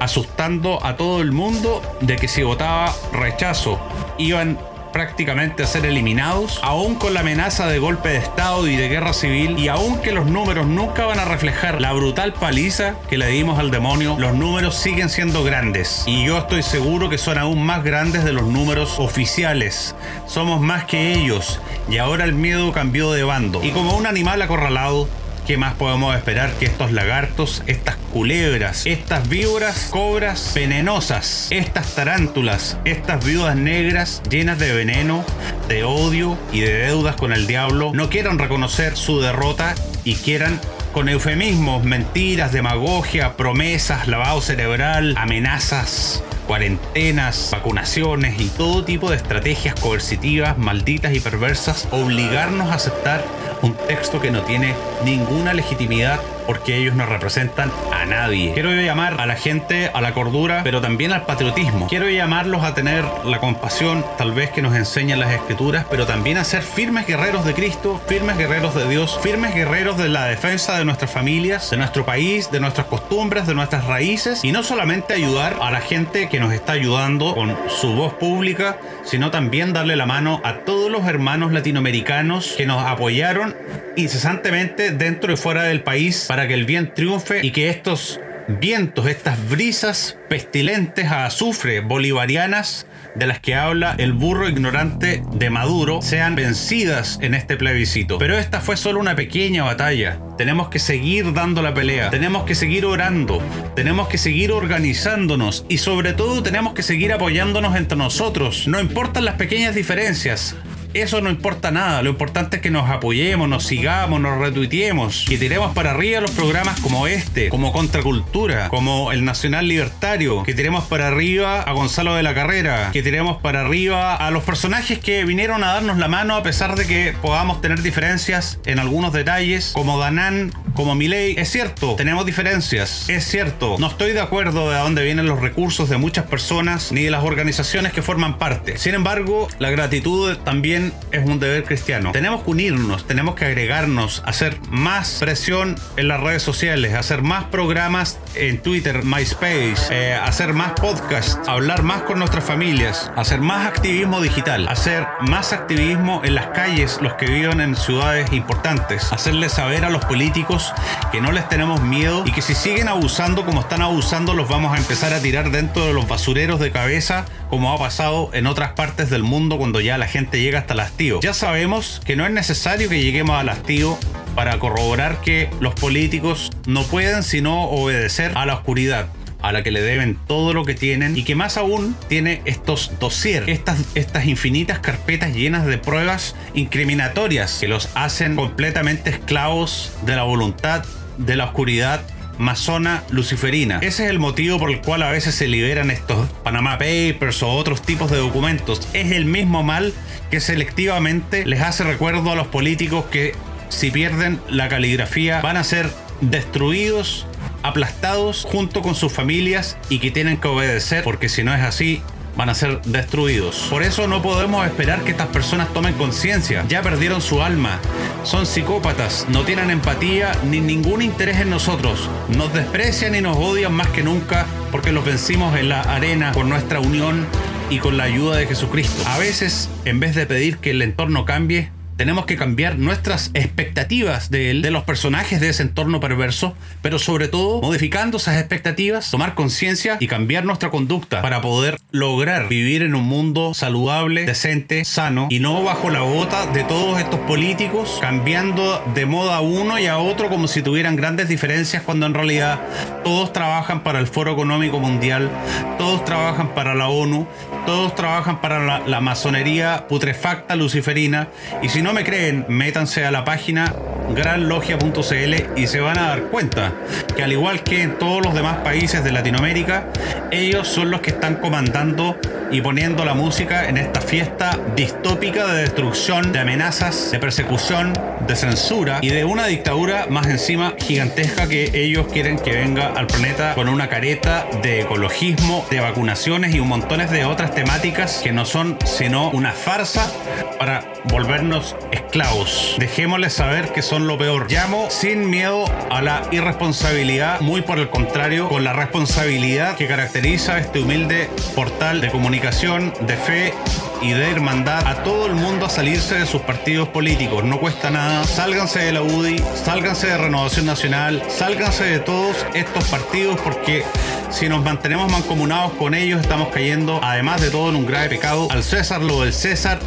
asustando 0.00 0.84
a 0.84 0.96
todo 0.96 1.20
el 1.20 1.30
mundo 1.30 1.80
de 2.00 2.16
que 2.16 2.26
si 2.26 2.42
votaba 2.42 2.92
rechazo 3.12 3.78
iban 4.18 4.58
prácticamente 4.92 5.62
a 5.62 5.66
ser 5.66 5.86
eliminados, 5.86 6.58
aún 6.62 6.96
con 6.96 7.14
la 7.14 7.20
amenaza 7.20 7.66
de 7.66 7.78
golpe 7.78 8.08
de 8.08 8.16
Estado 8.16 8.66
y 8.66 8.74
de 8.74 8.88
guerra 8.88 9.12
civil, 9.12 9.58
y 9.58 9.68
aún 9.68 10.00
que 10.00 10.10
los 10.10 10.26
números 10.26 10.66
nunca 10.66 11.06
van 11.06 11.20
a 11.20 11.24
reflejar 11.24 11.80
la 11.80 11.92
brutal 11.92 12.32
paliza 12.32 12.94
que 13.08 13.18
le 13.18 13.28
dimos 13.28 13.58
al 13.58 13.70
demonio, 13.70 14.16
los 14.18 14.34
números 14.34 14.74
siguen 14.74 15.08
siendo 15.08 15.44
grandes. 15.44 16.02
Y 16.06 16.24
yo 16.24 16.38
estoy 16.38 16.62
seguro 16.62 17.08
que 17.08 17.18
son 17.18 17.38
aún 17.38 17.62
más 17.64 17.84
grandes 17.84 18.24
de 18.24 18.32
los 18.32 18.44
números 18.44 18.98
oficiales. 18.98 19.94
Somos 20.26 20.60
más 20.60 20.84
que 20.86 21.12
ellos, 21.14 21.60
y 21.88 21.98
ahora 21.98 22.24
el 22.24 22.32
miedo 22.32 22.72
cambió 22.72 23.12
de 23.12 23.22
bando. 23.22 23.62
Y 23.62 23.70
como 23.70 23.96
un 23.96 24.06
animal 24.06 24.42
acorralado, 24.42 25.06
¿Qué 25.48 25.56
más 25.56 25.72
podemos 25.72 26.14
esperar 26.14 26.52
que 26.58 26.66
estos 26.66 26.92
lagartos, 26.92 27.62
estas 27.66 27.96
culebras, 28.12 28.84
estas 28.84 29.30
víboras, 29.30 29.88
cobras 29.90 30.52
venenosas, 30.54 31.46
estas 31.48 31.94
tarántulas, 31.94 32.76
estas 32.84 33.24
viudas 33.24 33.56
negras 33.56 34.22
llenas 34.28 34.58
de 34.58 34.74
veneno, 34.74 35.24
de 35.66 35.84
odio 35.84 36.36
y 36.52 36.60
de 36.60 36.74
deudas 36.74 37.16
con 37.16 37.32
el 37.32 37.46
diablo 37.46 37.92
no 37.94 38.10
quieran 38.10 38.38
reconocer 38.38 38.94
su 38.94 39.22
derrota 39.22 39.74
y 40.04 40.16
quieran 40.16 40.60
con 40.92 41.08
eufemismos, 41.08 41.82
mentiras, 41.82 42.52
demagogia, 42.52 43.38
promesas, 43.38 44.06
lavado 44.06 44.42
cerebral, 44.42 45.14
amenazas, 45.16 46.22
cuarentenas, 46.48 47.50
vacunaciones 47.52 48.40
y 48.40 48.48
todo 48.48 48.82
tipo 48.82 49.10
de 49.10 49.16
estrategias 49.16 49.74
coercitivas, 49.78 50.56
malditas 50.56 51.14
y 51.14 51.20
perversas, 51.20 51.86
obligarnos 51.92 52.70
a 52.70 52.74
aceptar 52.74 53.22
un 53.62 53.74
texto 53.74 54.20
que 54.20 54.30
no 54.30 54.42
tiene 54.42 54.74
ninguna 55.04 55.52
legitimidad 55.52 56.20
porque 56.48 56.78
ellos 56.78 56.94
no 56.94 57.04
representan 57.04 57.70
a 57.92 58.06
nadie. 58.06 58.54
Quiero 58.54 58.72
llamar 58.72 59.20
a 59.20 59.26
la 59.26 59.36
gente 59.36 59.90
a 59.92 60.00
la 60.00 60.14
cordura, 60.14 60.62
pero 60.64 60.80
también 60.80 61.12
al 61.12 61.26
patriotismo. 61.26 61.88
Quiero 61.88 62.08
llamarlos 62.08 62.64
a 62.64 62.72
tener 62.72 63.04
la 63.26 63.38
compasión, 63.38 64.02
tal 64.16 64.32
vez 64.32 64.50
que 64.50 64.62
nos 64.62 64.74
enseñan 64.74 65.20
las 65.20 65.30
escrituras, 65.30 65.84
pero 65.90 66.06
también 66.06 66.38
a 66.38 66.44
ser 66.44 66.62
firmes 66.62 67.06
guerreros 67.06 67.44
de 67.44 67.52
Cristo, 67.52 68.00
firmes 68.06 68.38
guerreros 68.38 68.74
de 68.74 68.88
Dios, 68.88 69.18
firmes 69.22 69.54
guerreros 69.54 69.98
de 69.98 70.08
la 70.08 70.24
defensa 70.24 70.78
de 70.78 70.86
nuestras 70.86 71.10
familias, 71.10 71.68
de 71.68 71.76
nuestro 71.76 72.06
país, 72.06 72.50
de 72.50 72.60
nuestras 72.60 72.86
costumbres, 72.86 73.46
de 73.46 73.54
nuestras 73.54 73.84
raíces, 73.84 74.42
y 74.42 74.50
no 74.50 74.62
solamente 74.62 75.12
ayudar 75.12 75.58
a 75.60 75.70
la 75.70 75.82
gente 75.82 76.30
que 76.30 76.37
nos 76.40 76.52
está 76.52 76.72
ayudando 76.72 77.34
con 77.34 77.56
su 77.68 77.94
voz 77.94 78.14
pública, 78.14 78.78
sino 79.04 79.30
también 79.30 79.72
darle 79.72 79.96
la 79.96 80.06
mano 80.06 80.40
a 80.44 80.58
todos 80.58 80.90
los 80.90 81.06
hermanos 81.06 81.52
latinoamericanos 81.52 82.54
que 82.56 82.66
nos 82.66 82.84
apoyaron 82.84 83.56
incesantemente 83.96 84.90
dentro 84.90 85.32
y 85.32 85.36
fuera 85.36 85.64
del 85.64 85.82
país 85.82 86.26
para 86.28 86.46
que 86.46 86.54
el 86.54 86.64
bien 86.64 86.92
triunfe 86.94 87.44
y 87.44 87.50
que 87.50 87.68
estos 87.68 88.20
vientos, 88.48 89.06
estas 89.06 89.48
brisas 89.48 90.16
pestilentes 90.28 91.06
a 91.06 91.26
azufre 91.26 91.80
bolivarianas 91.80 92.86
de 93.14 93.26
las 93.26 93.40
que 93.40 93.54
habla 93.54 93.94
el 93.98 94.12
burro 94.12 94.48
ignorante 94.48 95.22
de 95.32 95.50
Maduro 95.50 96.02
sean 96.02 96.34
vencidas 96.34 97.18
en 97.20 97.34
este 97.34 97.56
plebiscito. 97.56 98.18
Pero 98.18 98.38
esta 98.38 98.60
fue 98.60 98.76
solo 98.76 99.00
una 99.00 99.16
pequeña 99.16 99.64
batalla. 99.64 100.20
Tenemos 100.36 100.68
que 100.68 100.78
seguir 100.78 101.32
dando 101.32 101.62
la 101.62 101.74
pelea, 101.74 102.10
tenemos 102.10 102.44
que 102.44 102.54
seguir 102.54 102.84
orando, 102.84 103.42
tenemos 103.74 104.08
que 104.08 104.18
seguir 104.18 104.52
organizándonos 104.52 105.66
y 105.68 105.78
sobre 105.78 106.12
todo 106.12 106.42
tenemos 106.42 106.74
que 106.74 106.82
seguir 106.82 107.12
apoyándonos 107.12 107.76
entre 107.76 107.98
nosotros. 107.98 108.68
No 108.68 108.78
importan 108.80 109.24
las 109.24 109.34
pequeñas 109.34 109.74
diferencias, 109.74 110.54
eso 110.94 111.20
no 111.20 111.30
importa 111.30 111.70
nada. 111.70 112.02
Lo 112.02 112.10
importante 112.10 112.56
es 112.56 112.62
que 112.62 112.70
nos 112.70 112.88
apoyemos, 112.90 113.48
nos 113.48 113.64
sigamos, 113.64 114.20
nos 114.20 114.38
retuiteemos, 114.38 115.24
que 115.28 115.38
tiremos 115.38 115.74
para 115.74 115.90
arriba 115.90 116.20
los 116.20 116.30
programas 116.30 116.80
como 116.80 117.06
este, 117.06 117.48
como 117.48 117.72
Contracultura, 117.72 118.68
como 118.68 119.12
el 119.12 119.24
Nacional 119.24 119.68
Libertario, 119.68 120.42
que 120.42 120.54
tiremos 120.54 120.84
para 120.84 121.08
arriba 121.08 121.60
a 121.62 121.72
Gonzalo 121.72 122.14
de 122.14 122.22
la 122.22 122.34
Carrera, 122.34 122.90
que 122.92 123.02
tiremos 123.02 123.40
para 123.42 123.60
arriba 123.60 124.14
a 124.14 124.30
los 124.30 124.42
personajes 124.44 124.98
que 124.98 125.24
vinieron 125.24 125.64
a 125.64 125.74
darnos 125.74 125.98
la 125.98 126.08
mano 126.08 126.36
a 126.36 126.42
pesar 126.42 126.76
de 126.76 126.86
que 126.86 127.14
podamos 127.20 127.60
tener 127.60 127.82
diferencias 127.82 128.58
en 128.64 128.78
algunos 128.78 129.12
detalles, 129.12 129.72
como 129.74 129.98
Danán, 129.98 130.52
como 130.78 130.94
Milei. 130.94 131.34
Es 131.36 131.50
cierto, 131.50 131.96
tenemos 131.96 132.24
diferencias. 132.24 133.08
Es 133.08 133.24
cierto, 133.24 133.74
no 133.80 133.88
estoy 133.88 134.12
de 134.12 134.20
acuerdo 134.20 134.70
de 134.70 134.78
dónde 134.78 135.02
vienen 135.02 135.26
los 135.26 135.40
recursos 135.40 135.88
de 135.88 135.96
muchas 135.96 136.26
personas 136.26 136.92
ni 136.92 137.02
de 137.02 137.10
las 137.10 137.24
organizaciones 137.24 137.92
que 137.92 138.00
forman 138.00 138.38
parte. 138.38 138.78
Sin 138.78 138.94
embargo, 138.94 139.48
la 139.58 139.70
gratitud 139.70 140.36
también 140.36 140.92
es 141.10 141.26
un 141.26 141.40
deber 141.40 141.64
cristiano. 141.64 142.12
Tenemos 142.12 142.44
que 142.44 142.50
unirnos, 142.52 143.08
tenemos 143.08 143.34
que 143.34 143.46
agregarnos, 143.46 144.22
hacer 144.24 144.56
más 144.70 145.16
presión 145.18 145.74
en 145.96 146.06
las 146.06 146.20
redes 146.20 146.44
sociales, 146.44 146.94
hacer 146.94 147.22
más 147.22 147.46
programas 147.46 148.20
en 148.36 148.62
Twitter, 148.62 149.02
MySpace, 149.02 149.74
eh, 149.90 150.14
hacer 150.14 150.52
más 150.52 150.74
podcasts, 150.80 151.40
hablar 151.48 151.82
más 151.82 152.02
con 152.02 152.20
nuestras 152.20 152.44
familias, 152.44 153.10
hacer 153.16 153.40
más 153.40 153.66
activismo 153.66 154.20
digital, 154.20 154.68
hacer 154.68 155.08
más 155.22 155.52
activismo 155.52 156.22
en 156.22 156.36
las 156.36 156.46
calles, 156.50 157.00
los 157.02 157.14
que 157.14 157.26
viven 157.26 157.60
en 157.60 157.74
ciudades 157.74 158.32
importantes, 158.32 159.12
hacerles 159.12 159.54
saber 159.54 159.84
a 159.84 159.90
los 159.90 160.04
políticos 160.04 160.67
que 161.12 161.20
no 161.20 161.32
les 161.32 161.48
tenemos 161.48 161.80
miedo 161.82 162.24
y 162.26 162.32
que 162.32 162.42
si 162.42 162.54
siguen 162.54 162.88
abusando 162.88 163.44
como 163.44 163.60
están 163.60 163.82
abusando 163.82 164.34
los 164.34 164.48
vamos 164.48 164.74
a 164.74 164.78
empezar 164.78 165.12
a 165.12 165.20
tirar 165.20 165.50
dentro 165.50 165.86
de 165.86 165.92
los 165.92 166.08
basureros 166.08 166.60
de 166.60 166.70
cabeza 166.70 167.24
como 167.50 167.72
ha 167.72 167.78
pasado 167.78 168.30
en 168.32 168.46
otras 168.46 168.72
partes 168.72 169.10
del 169.10 169.22
mundo 169.22 169.58
cuando 169.58 169.80
ya 169.80 169.98
la 169.98 170.06
gente 170.06 170.40
llega 170.40 170.60
hasta 170.60 170.74
el 170.74 170.80
hastío. 170.80 171.20
Ya 171.20 171.34
sabemos 171.34 172.00
que 172.04 172.16
no 172.16 172.26
es 172.26 172.32
necesario 172.32 172.88
que 172.88 173.02
lleguemos 173.02 173.38
al 173.38 173.48
hastío 173.48 173.98
para 174.34 174.58
corroborar 174.58 175.20
que 175.20 175.50
los 175.60 175.74
políticos 175.74 176.50
no 176.66 176.84
pueden 176.84 177.22
sino 177.22 177.64
obedecer 177.64 178.32
a 178.36 178.46
la 178.46 178.54
oscuridad 178.54 179.08
a 179.42 179.52
la 179.52 179.62
que 179.62 179.70
le 179.70 179.80
deben 179.80 180.18
todo 180.26 180.52
lo 180.52 180.64
que 180.64 180.74
tienen 180.74 181.16
y 181.16 181.22
que 181.22 181.34
más 181.34 181.56
aún 181.56 181.96
tiene 182.08 182.42
estos 182.44 182.92
dossiers, 182.98 183.48
estas, 183.48 183.78
estas 183.94 184.26
infinitas 184.26 184.80
carpetas 184.80 185.34
llenas 185.34 185.66
de 185.66 185.78
pruebas 185.78 186.34
incriminatorias 186.54 187.58
que 187.60 187.68
los 187.68 187.88
hacen 187.94 188.36
completamente 188.36 189.10
esclavos 189.10 189.92
de 190.04 190.16
la 190.16 190.24
voluntad 190.24 190.84
de 191.18 191.36
la 191.36 191.46
oscuridad 191.46 192.02
masona 192.38 193.02
luciferina. 193.10 193.78
Ese 193.82 194.04
es 194.04 194.10
el 194.10 194.18
motivo 194.18 194.58
por 194.58 194.70
el 194.70 194.80
cual 194.80 195.02
a 195.02 195.10
veces 195.10 195.34
se 195.34 195.48
liberan 195.48 195.90
estos 195.90 196.28
Panama 196.44 196.78
Papers 196.78 197.42
o 197.42 197.50
otros 197.50 197.82
tipos 197.82 198.10
de 198.10 198.16
documentos. 198.16 198.88
Es 198.92 199.12
el 199.12 199.24
mismo 199.24 199.62
mal 199.62 199.92
que 200.30 200.40
selectivamente 200.40 201.44
les 201.44 201.60
hace 201.60 201.84
recuerdo 201.84 202.30
a 202.30 202.36
los 202.36 202.46
políticos 202.46 203.06
que 203.10 203.34
si 203.68 203.90
pierden 203.90 204.40
la 204.48 204.68
caligrafía 204.68 205.40
van 205.40 205.56
a 205.56 205.64
ser 205.64 205.90
destruidos, 206.20 207.26
aplastados 207.62 208.46
junto 208.50 208.82
con 208.82 208.94
sus 208.94 209.12
familias 209.12 209.76
y 209.88 209.98
que 209.98 210.10
tienen 210.10 210.36
que 210.36 210.48
obedecer 210.48 211.04
porque 211.04 211.28
si 211.28 211.44
no 211.44 211.54
es 211.54 211.62
así 211.62 212.02
van 212.38 212.48
a 212.48 212.54
ser 212.54 212.80
destruidos. 212.82 213.66
Por 213.68 213.82
eso 213.82 214.06
no 214.06 214.22
podemos 214.22 214.64
esperar 214.64 215.02
que 215.02 215.10
estas 215.10 215.26
personas 215.26 215.74
tomen 215.74 215.94
conciencia. 215.94 216.64
Ya 216.68 216.82
perdieron 216.82 217.20
su 217.20 217.42
alma. 217.42 217.80
Son 218.22 218.46
psicópatas, 218.46 219.26
no 219.28 219.42
tienen 219.42 219.70
empatía 219.70 220.30
ni 220.48 220.60
ningún 220.60 221.02
interés 221.02 221.40
en 221.40 221.50
nosotros. 221.50 222.08
Nos 222.28 222.54
desprecian 222.54 223.16
y 223.16 223.20
nos 223.20 223.36
odian 223.36 223.72
más 223.72 223.88
que 223.88 224.04
nunca 224.04 224.46
porque 224.70 224.92
los 224.92 225.04
vencimos 225.04 225.58
en 225.58 225.68
la 225.68 225.80
arena 225.80 226.30
con 226.30 226.48
nuestra 226.48 226.78
unión 226.78 227.26
y 227.70 227.80
con 227.80 227.96
la 227.96 228.04
ayuda 228.04 228.36
de 228.36 228.46
Jesucristo. 228.46 229.02
A 229.08 229.18
veces, 229.18 229.68
en 229.84 229.98
vez 229.98 230.14
de 230.14 230.24
pedir 230.24 230.58
que 230.58 230.70
el 230.70 230.82
entorno 230.82 231.24
cambie, 231.24 231.72
tenemos 231.98 232.26
que 232.26 232.36
cambiar 232.36 232.78
nuestras 232.78 233.32
expectativas 233.34 234.30
de 234.30 234.52
él, 234.52 234.62
de 234.62 234.70
los 234.70 234.84
personajes 234.84 235.40
de 235.40 235.48
ese 235.48 235.64
entorno 235.64 235.98
perverso, 235.98 236.54
pero 236.80 237.00
sobre 237.00 237.26
todo 237.26 237.60
modificando 237.60 238.18
esas 238.18 238.38
expectativas, 238.38 239.10
tomar 239.10 239.34
conciencia 239.34 239.96
y 239.98 240.06
cambiar 240.06 240.44
nuestra 240.44 240.70
conducta 240.70 241.20
para 241.22 241.40
poder 241.40 241.76
lograr 241.90 242.48
vivir 242.48 242.84
en 242.84 242.94
un 242.94 243.02
mundo 243.02 243.52
saludable, 243.52 244.26
decente, 244.26 244.84
sano 244.84 245.26
y 245.28 245.40
no 245.40 245.64
bajo 245.64 245.90
la 245.90 246.02
bota 246.02 246.46
de 246.46 246.62
todos 246.62 247.00
estos 247.00 247.18
políticos 247.20 247.98
cambiando 248.00 248.80
de 248.94 249.04
moda 249.04 249.36
a 249.36 249.40
uno 249.40 249.76
y 249.80 249.86
a 249.86 249.98
otro 249.98 250.28
como 250.28 250.46
si 250.46 250.62
tuvieran 250.62 250.94
grandes 250.94 251.28
diferencias 251.28 251.82
cuando 251.82 252.06
en 252.06 252.14
realidad 252.14 252.60
todos 253.02 253.32
trabajan 253.32 253.82
para 253.82 253.98
el 253.98 254.06
Foro 254.06 254.32
Económico 254.32 254.78
Mundial, 254.78 255.30
todos 255.78 256.04
trabajan 256.04 256.54
para 256.54 256.76
la 256.76 256.88
ONU, 256.88 257.26
todos 257.66 257.94
trabajan 257.94 258.40
para 258.40 258.80
la, 258.86 259.00
masonería 259.00 259.86
putrefacta 259.88 260.56
luciferina 260.56 261.28
y 261.62 261.68
si 261.68 261.82
no 261.82 261.92
me 261.92 262.04
creen, 262.04 262.44
métanse 262.48 263.04
a 263.04 263.10
la 263.10 263.24
página 263.24 263.74
granlogia.cl 264.14 265.58
y 265.60 265.66
se 265.66 265.80
van 265.80 265.98
a 265.98 266.08
dar 266.08 266.22
cuenta 266.24 266.72
que 267.16 267.22
al 267.22 267.32
igual 267.32 267.62
que 267.62 267.82
en 267.82 267.98
todos 267.98 268.24
los 268.24 268.34
demás 268.34 268.58
países 268.58 269.04
de 269.04 269.12
Latinoamérica, 269.12 269.86
ellos 270.30 270.68
son 270.68 270.90
los 270.90 271.00
que 271.00 271.10
están 271.10 271.36
comandando 271.36 272.16
y 272.50 272.62
poniendo 272.62 273.04
la 273.04 273.14
música 273.14 273.68
en 273.68 273.76
esta 273.76 274.00
fiesta 274.00 274.58
distópica 274.74 275.46
de 275.46 275.62
destrucción, 275.62 276.32
de 276.32 276.38
amenazas, 276.38 277.10
de 277.10 277.18
persecución, 277.18 277.92
de 278.26 278.36
censura 278.36 279.00
y 279.02 279.08
de 279.08 279.24
una 279.24 279.46
dictadura 279.46 280.06
más 280.08 280.26
encima 280.28 280.74
gigantesca 280.78 281.48
que 281.48 281.70
ellos 281.74 282.06
quieren 282.10 282.38
que 282.38 282.52
venga 282.52 282.88
al 282.88 283.06
planeta 283.06 283.54
con 283.54 283.68
una 283.68 283.88
careta 283.88 284.46
de 284.62 284.82
ecologismo, 284.82 285.66
de 285.70 285.80
vacunaciones 285.80 286.54
y 286.54 286.60
un 286.60 286.68
montones 286.68 287.10
de 287.10 287.24
otras 287.24 287.54
temáticas 287.54 288.20
que 288.22 288.30
no 288.30 288.44
son 288.44 288.78
sino 288.84 289.30
una 289.30 289.52
farsa 289.52 290.12
para 290.58 290.84
volvernos 291.08 291.76
esclavos. 291.90 292.76
Dejémosles 292.78 293.32
saber 293.32 293.72
que 293.72 293.82
son 293.82 294.06
lo 294.06 294.18
peor. 294.18 294.50
Llamo 294.50 294.88
sin 294.90 295.28
miedo 295.28 295.64
a 295.90 296.02
la 296.02 296.22
irresponsabilidad, 296.30 297.40
muy 297.40 297.62
por 297.62 297.78
el 297.78 297.88
contrario, 297.88 298.48
con 298.48 298.64
la 298.64 298.72
responsabilidad 298.72 299.76
que 299.76 299.86
caracteriza 299.86 300.58
este 300.58 300.80
humilde 300.80 301.28
portal 301.54 302.00
de 302.00 302.10
comunicación, 302.10 302.92
de 303.00 303.16
fe 303.16 303.54
y 304.00 304.12
de 304.12 304.30
hermandad 304.30 304.86
a 304.86 305.02
todo 305.02 305.26
el 305.26 305.34
mundo 305.34 305.66
a 305.66 305.70
salirse 305.70 306.16
de 306.18 306.26
sus 306.26 306.42
partidos 306.42 306.88
políticos. 306.88 307.44
No 307.44 307.58
cuesta 307.58 307.90
nada. 307.90 308.24
Sálganse 308.24 308.80
de 308.80 308.92
la 308.92 309.02
UDI, 309.02 309.42
sálganse 309.64 310.08
de 310.08 310.18
Renovación 310.18 310.66
Nacional, 310.66 311.22
sálganse 311.28 311.84
de 311.84 311.98
todos 311.98 312.46
estos 312.54 312.84
partidos 312.88 313.40
porque 313.40 313.84
si 314.30 314.48
nos 314.48 314.62
mantenemos 314.62 315.10
mancomunados 315.10 315.72
con 315.72 315.94
ellos 315.94 316.20
estamos 316.20 316.48
cayendo, 316.48 317.00
además 317.02 317.40
de 317.40 317.50
todo, 317.50 317.70
en 317.70 317.76
un 317.76 317.86
grave 317.86 318.08
pecado. 318.08 318.48
Al 318.50 318.62
César 318.62 319.02
lo 319.02 319.22
del 319.22 319.32
César, 319.32 319.78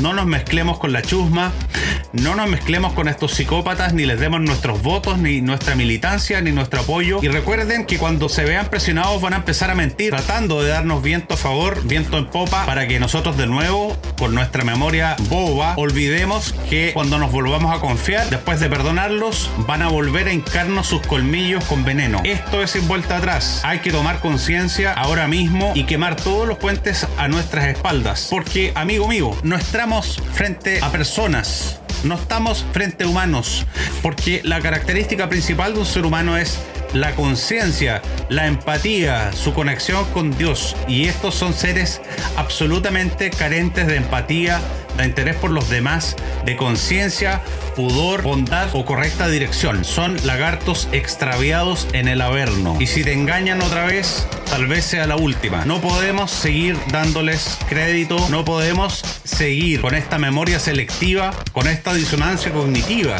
no 0.00 0.12
nos 0.12 0.26
mezclemos 0.26 0.78
con 0.78 0.92
la 0.92 1.02
chusma, 1.02 1.52
no 2.12 2.34
nos 2.34 2.48
mezclemos 2.48 2.92
con 2.92 3.08
estos 3.08 3.32
psicópatas, 3.32 3.92
ni 3.92 4.06
les 4.06 4.20
demos 4.20 4.40
nuestros 4.40 4.82
votos, 4.82 5.18
ni 5.18 5.40
nuestra 5.40 5.74
militancia, 5.74 6.40
ni 6.40 6.52
nuestro 6.52 6.80
apoyo. 6.80 7.18
Y 7.22 7.28
recuerden 7.28 7.86
que 7.86 7.98
cuando 7.98 8.28
se 8.28 8.44
vean 8.44 8.66
presionados 8.66 9.20
van 9.20 9.34
a 9.34 9.36
empezar 9.36 9.70
a 9.70 9.74
mentir, 9.74 10.10
tratando 10.10 10.62
de 10.62 10.70
darnos 10.70 11.02
viento 11.02 11.34
a 11.34 11.36
favor, 11.36 11.82
viento 11.84 12.18
en 12.18 12.26
popa, 12.26 12.66
para 12.66 12.86
que 12.86 13.00
nosotros 13.00 13.36
de 13.36 13.46
nuevo, 13.46 13.96
con 14.18 14.34
nuestra 14.34 14.64
memoria 14.64 15.16
boba, 15.28 15.74
olvidemos 15.76 16.54
que 16.70 16.92
cuando 16.94 17.18
nos 17.18 17.32
volvamos 17.32 17.74
a 17.74 17.80
confiar, 17.80 18.28
después 18.30 18.60
de 18.60 18.68
perdonarlos, 18.68 19.50
van 19.66 19.82
a 19.82 19.88
volver 19.88 20.28
a 20.28 20.32
hincarnos 20.32 20.86
sus 20.86 21.02
colmillos 21.02 21.64
con 21.64 21.84
veneno. 21.84 22.20
Esto 22.24 22.62
es 22.62 22.70
sin 22.70 22.86
vuelta 22.86 23.16
atrás. 23.16 23.60
Hay 23.64 23.80
que 23.80 23.90
tomar 23.90 24.20
conciencia 24.20 24.92
ahora 24.92 25.28
mismo 25.28 25.72
y 25.74 25.84
quemar 25.84 26.16
todos 26.16 26.46
los 26.46 26.58
puentes 26.58 27.06
a 27.16 27.28
nuestras 27.28 27.66
espaldas. 27.66 28.28
Porque, 28.30 28.72
amigo 28.74 29.08
mío, 29.08 29.32
no 29.42 29.56
estamos 29.84 30.18
frente 30.32 30.80
a 30.80 30.90
personas 30.90 31.78
no 32.04 32.14
estamos 32.14 32.64
frente 32.72 33.04
a 33.04 33.06
humanos, 33.06 33.66
porque 34.02 34.40
la 34.42 34.60
característica 34.60 35.28
principal 35.28 35.74
de 35.74 35.80
un 35.80 35.86
ser 35.86 36.06
humano 36.06 36.38
es 36.38 36.58
la 36.94 37.14
conciencia, 37.14 38.00
la 38.28 38.46
empatía, 38.46 39.32
su 39.32 39.52
conexión 39.52 40.04
con 40.12 40.36
Dios. 40.36 40.76
Y 40.86 41.04
estos 41.04 41.34
son 41.34 41.52
seres 41.52 42.00
absolutamente 42.36 43.30
carentes 43.30 43.86
de 43.86 43.96
empatía, 43.96 44.60
de 44.96 45.04
interés 45.04 45.36
por 45.36 45.50
los 45.50 45.68
demás, 45.68 46.16
de 46.44 46.56
conciencia, 46.56 47.42
pudor, 47.76 48.22
bondad 48.22 48.68
o 48.72 48.84
correcta 48.84 49.28
dirección. 49.28 49.84
Son 49.84 50.16
lagartos 50.26 50.88
extraviados 50.92 51.88
en 51.92 52.08
el 52.08 52.20
averno. 52.20 52.76
Y 52.80 52.86
si 52.86 53.04
te 53.04 53.12
engañan 53.12 53.62
otra 53.62 53.86
vez, 53.86 54.26
tal 54.50 54.66
vez 54.66 54.84
sea 54.84 55.06
la 55.06 55.16
última. 55.16 55.64
No 55.64 55.80
podemos 55.80 56.30
seguir 56.30 56.76
dándoles 56.90 57.58
crédito, 57.68 58.16
no 58.30 58.44
podemos 58.44 59.02
seguir 59.24 59.80
con 59.80 59.94
esta 59.94 60.18
memoria 60.18 60.58
selectiva, 60.58 61.32
con 61.52 61.66
esta 61.66 61.94
disonancia 61.94 62.52
cognitiva 62.52 63.16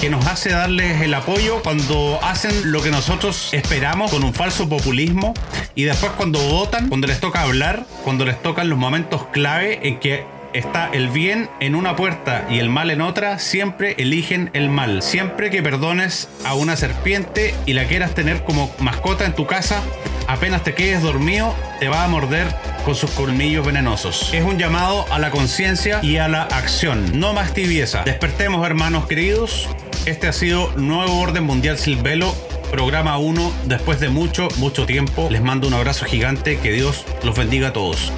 que 0.00 0.10
nos 0.10 0.26
hace 0.26 0.50
darles 0.50 1.00
el 1.00 1.14
apoyo 1.14 1.62
cuando 1.62 2.20
hacen 2.22 2.70
lo 2.70 2.82
que 2.82 2.90
nosotros 2.90 3.48
esperamos 3.52 4.10
con 4.10 4.22
un 4.24 4.34
falso 4.34 4.68
populismo 4.68 5.34
y 5.74 5.84
después 5.84 6.12
cuando 6.12 6.38
votan, 6.40 6.88
cuando 6.88 7.06
les 7.06 7.20
toca 7.20 7.42
hablar, 7.42 7.86
cuando 8.04 8.24
les 8.24 8.40
tocan 8.42 8.68
los 8.68 8.78
momentos 8.78 9.26
clave 9.32 9.80
en 9.82 9.98
que 9.98 10.24
está 10.56 10.88
el 10.92 11.08
bien 11.08 11.48
en 11.60 11.74
una 11.74 11.96
puerta 11.96 12.46
y 12.50 12.58
el 12.58 12.68
mal 12.68 12.90
en 12.90 13.00
otra, 13.00 13.38
siempre 13.38 13.94
eligen 13.98 14.50
el 14.54 14.68
mal. 14.68 15.02
Siempre 15.02 15.50
que 15.50 15.62
perdones 15.62 16.28
a 16.44 16.54
una 16.54 16.76
serpiente 16.76 17.54
y 17.66 17.74
la 17.74 17.84
quieras 17.84 18.14
tener 18.14 18.42
como 18.44 18.74
mascota 18.78 19.26
en 19.26 19.34
tu 19.34 19.46
casa, 19.46 19.82
apenas 20.26 20.64
te 20.64 20.74
quedes 20.74 21.02
dormido, 21.02 21.54
te 21.78 21.88
va 21.88 22.04
a 22.04 22.08
morder 22.08 22.46
con 22.84 22.94
sus 22.94 23.10
colmillos 23.10 23.66
venenosos. 23.66 24.32
Es 24.32 24.44
un 24.44 24.58
llamado 24.58 25.04
a 25.10 25.18
la 25.18 25.30
conciencia 25.30 26.00
y 26.02 26.16
a 26.16 26.28
la 26.28 26.42
acción. 26.42 27.18
No 27.18 27.32
más 27.32 27.52
tibieza. 27.52 28.02
Despertemos, 28.04 28.64
hermanos 28.64 29.06
queridos. 29.06 29.68
Este 30.06 30.28
ha 30.28 30.32
sido 30.32 30.72
Nuevo 30.76 31.20
Orden 31.20 31.44
Mundial 31.44 31.78
Silvelo 31.78 32.34
programa 32.70 33.16
1 33.18 33.52
después 33.66 34.00
de 34.00 34.08
mucho, 34.08 34.48
mucho 34.56 34.86
tiempo. 34.86 35.28
Les 35.30 35.42
mando 35.42 35.68
un 35.68 35.74
abrazo 35.74 36.04
gigante, 36.04 36.58
que 36.58 36.72
Dios 36.72 37.04
los 37.22 37.36
bendiga 37.36 37.68
a 37.68 37.72
todos. 37.72 38.12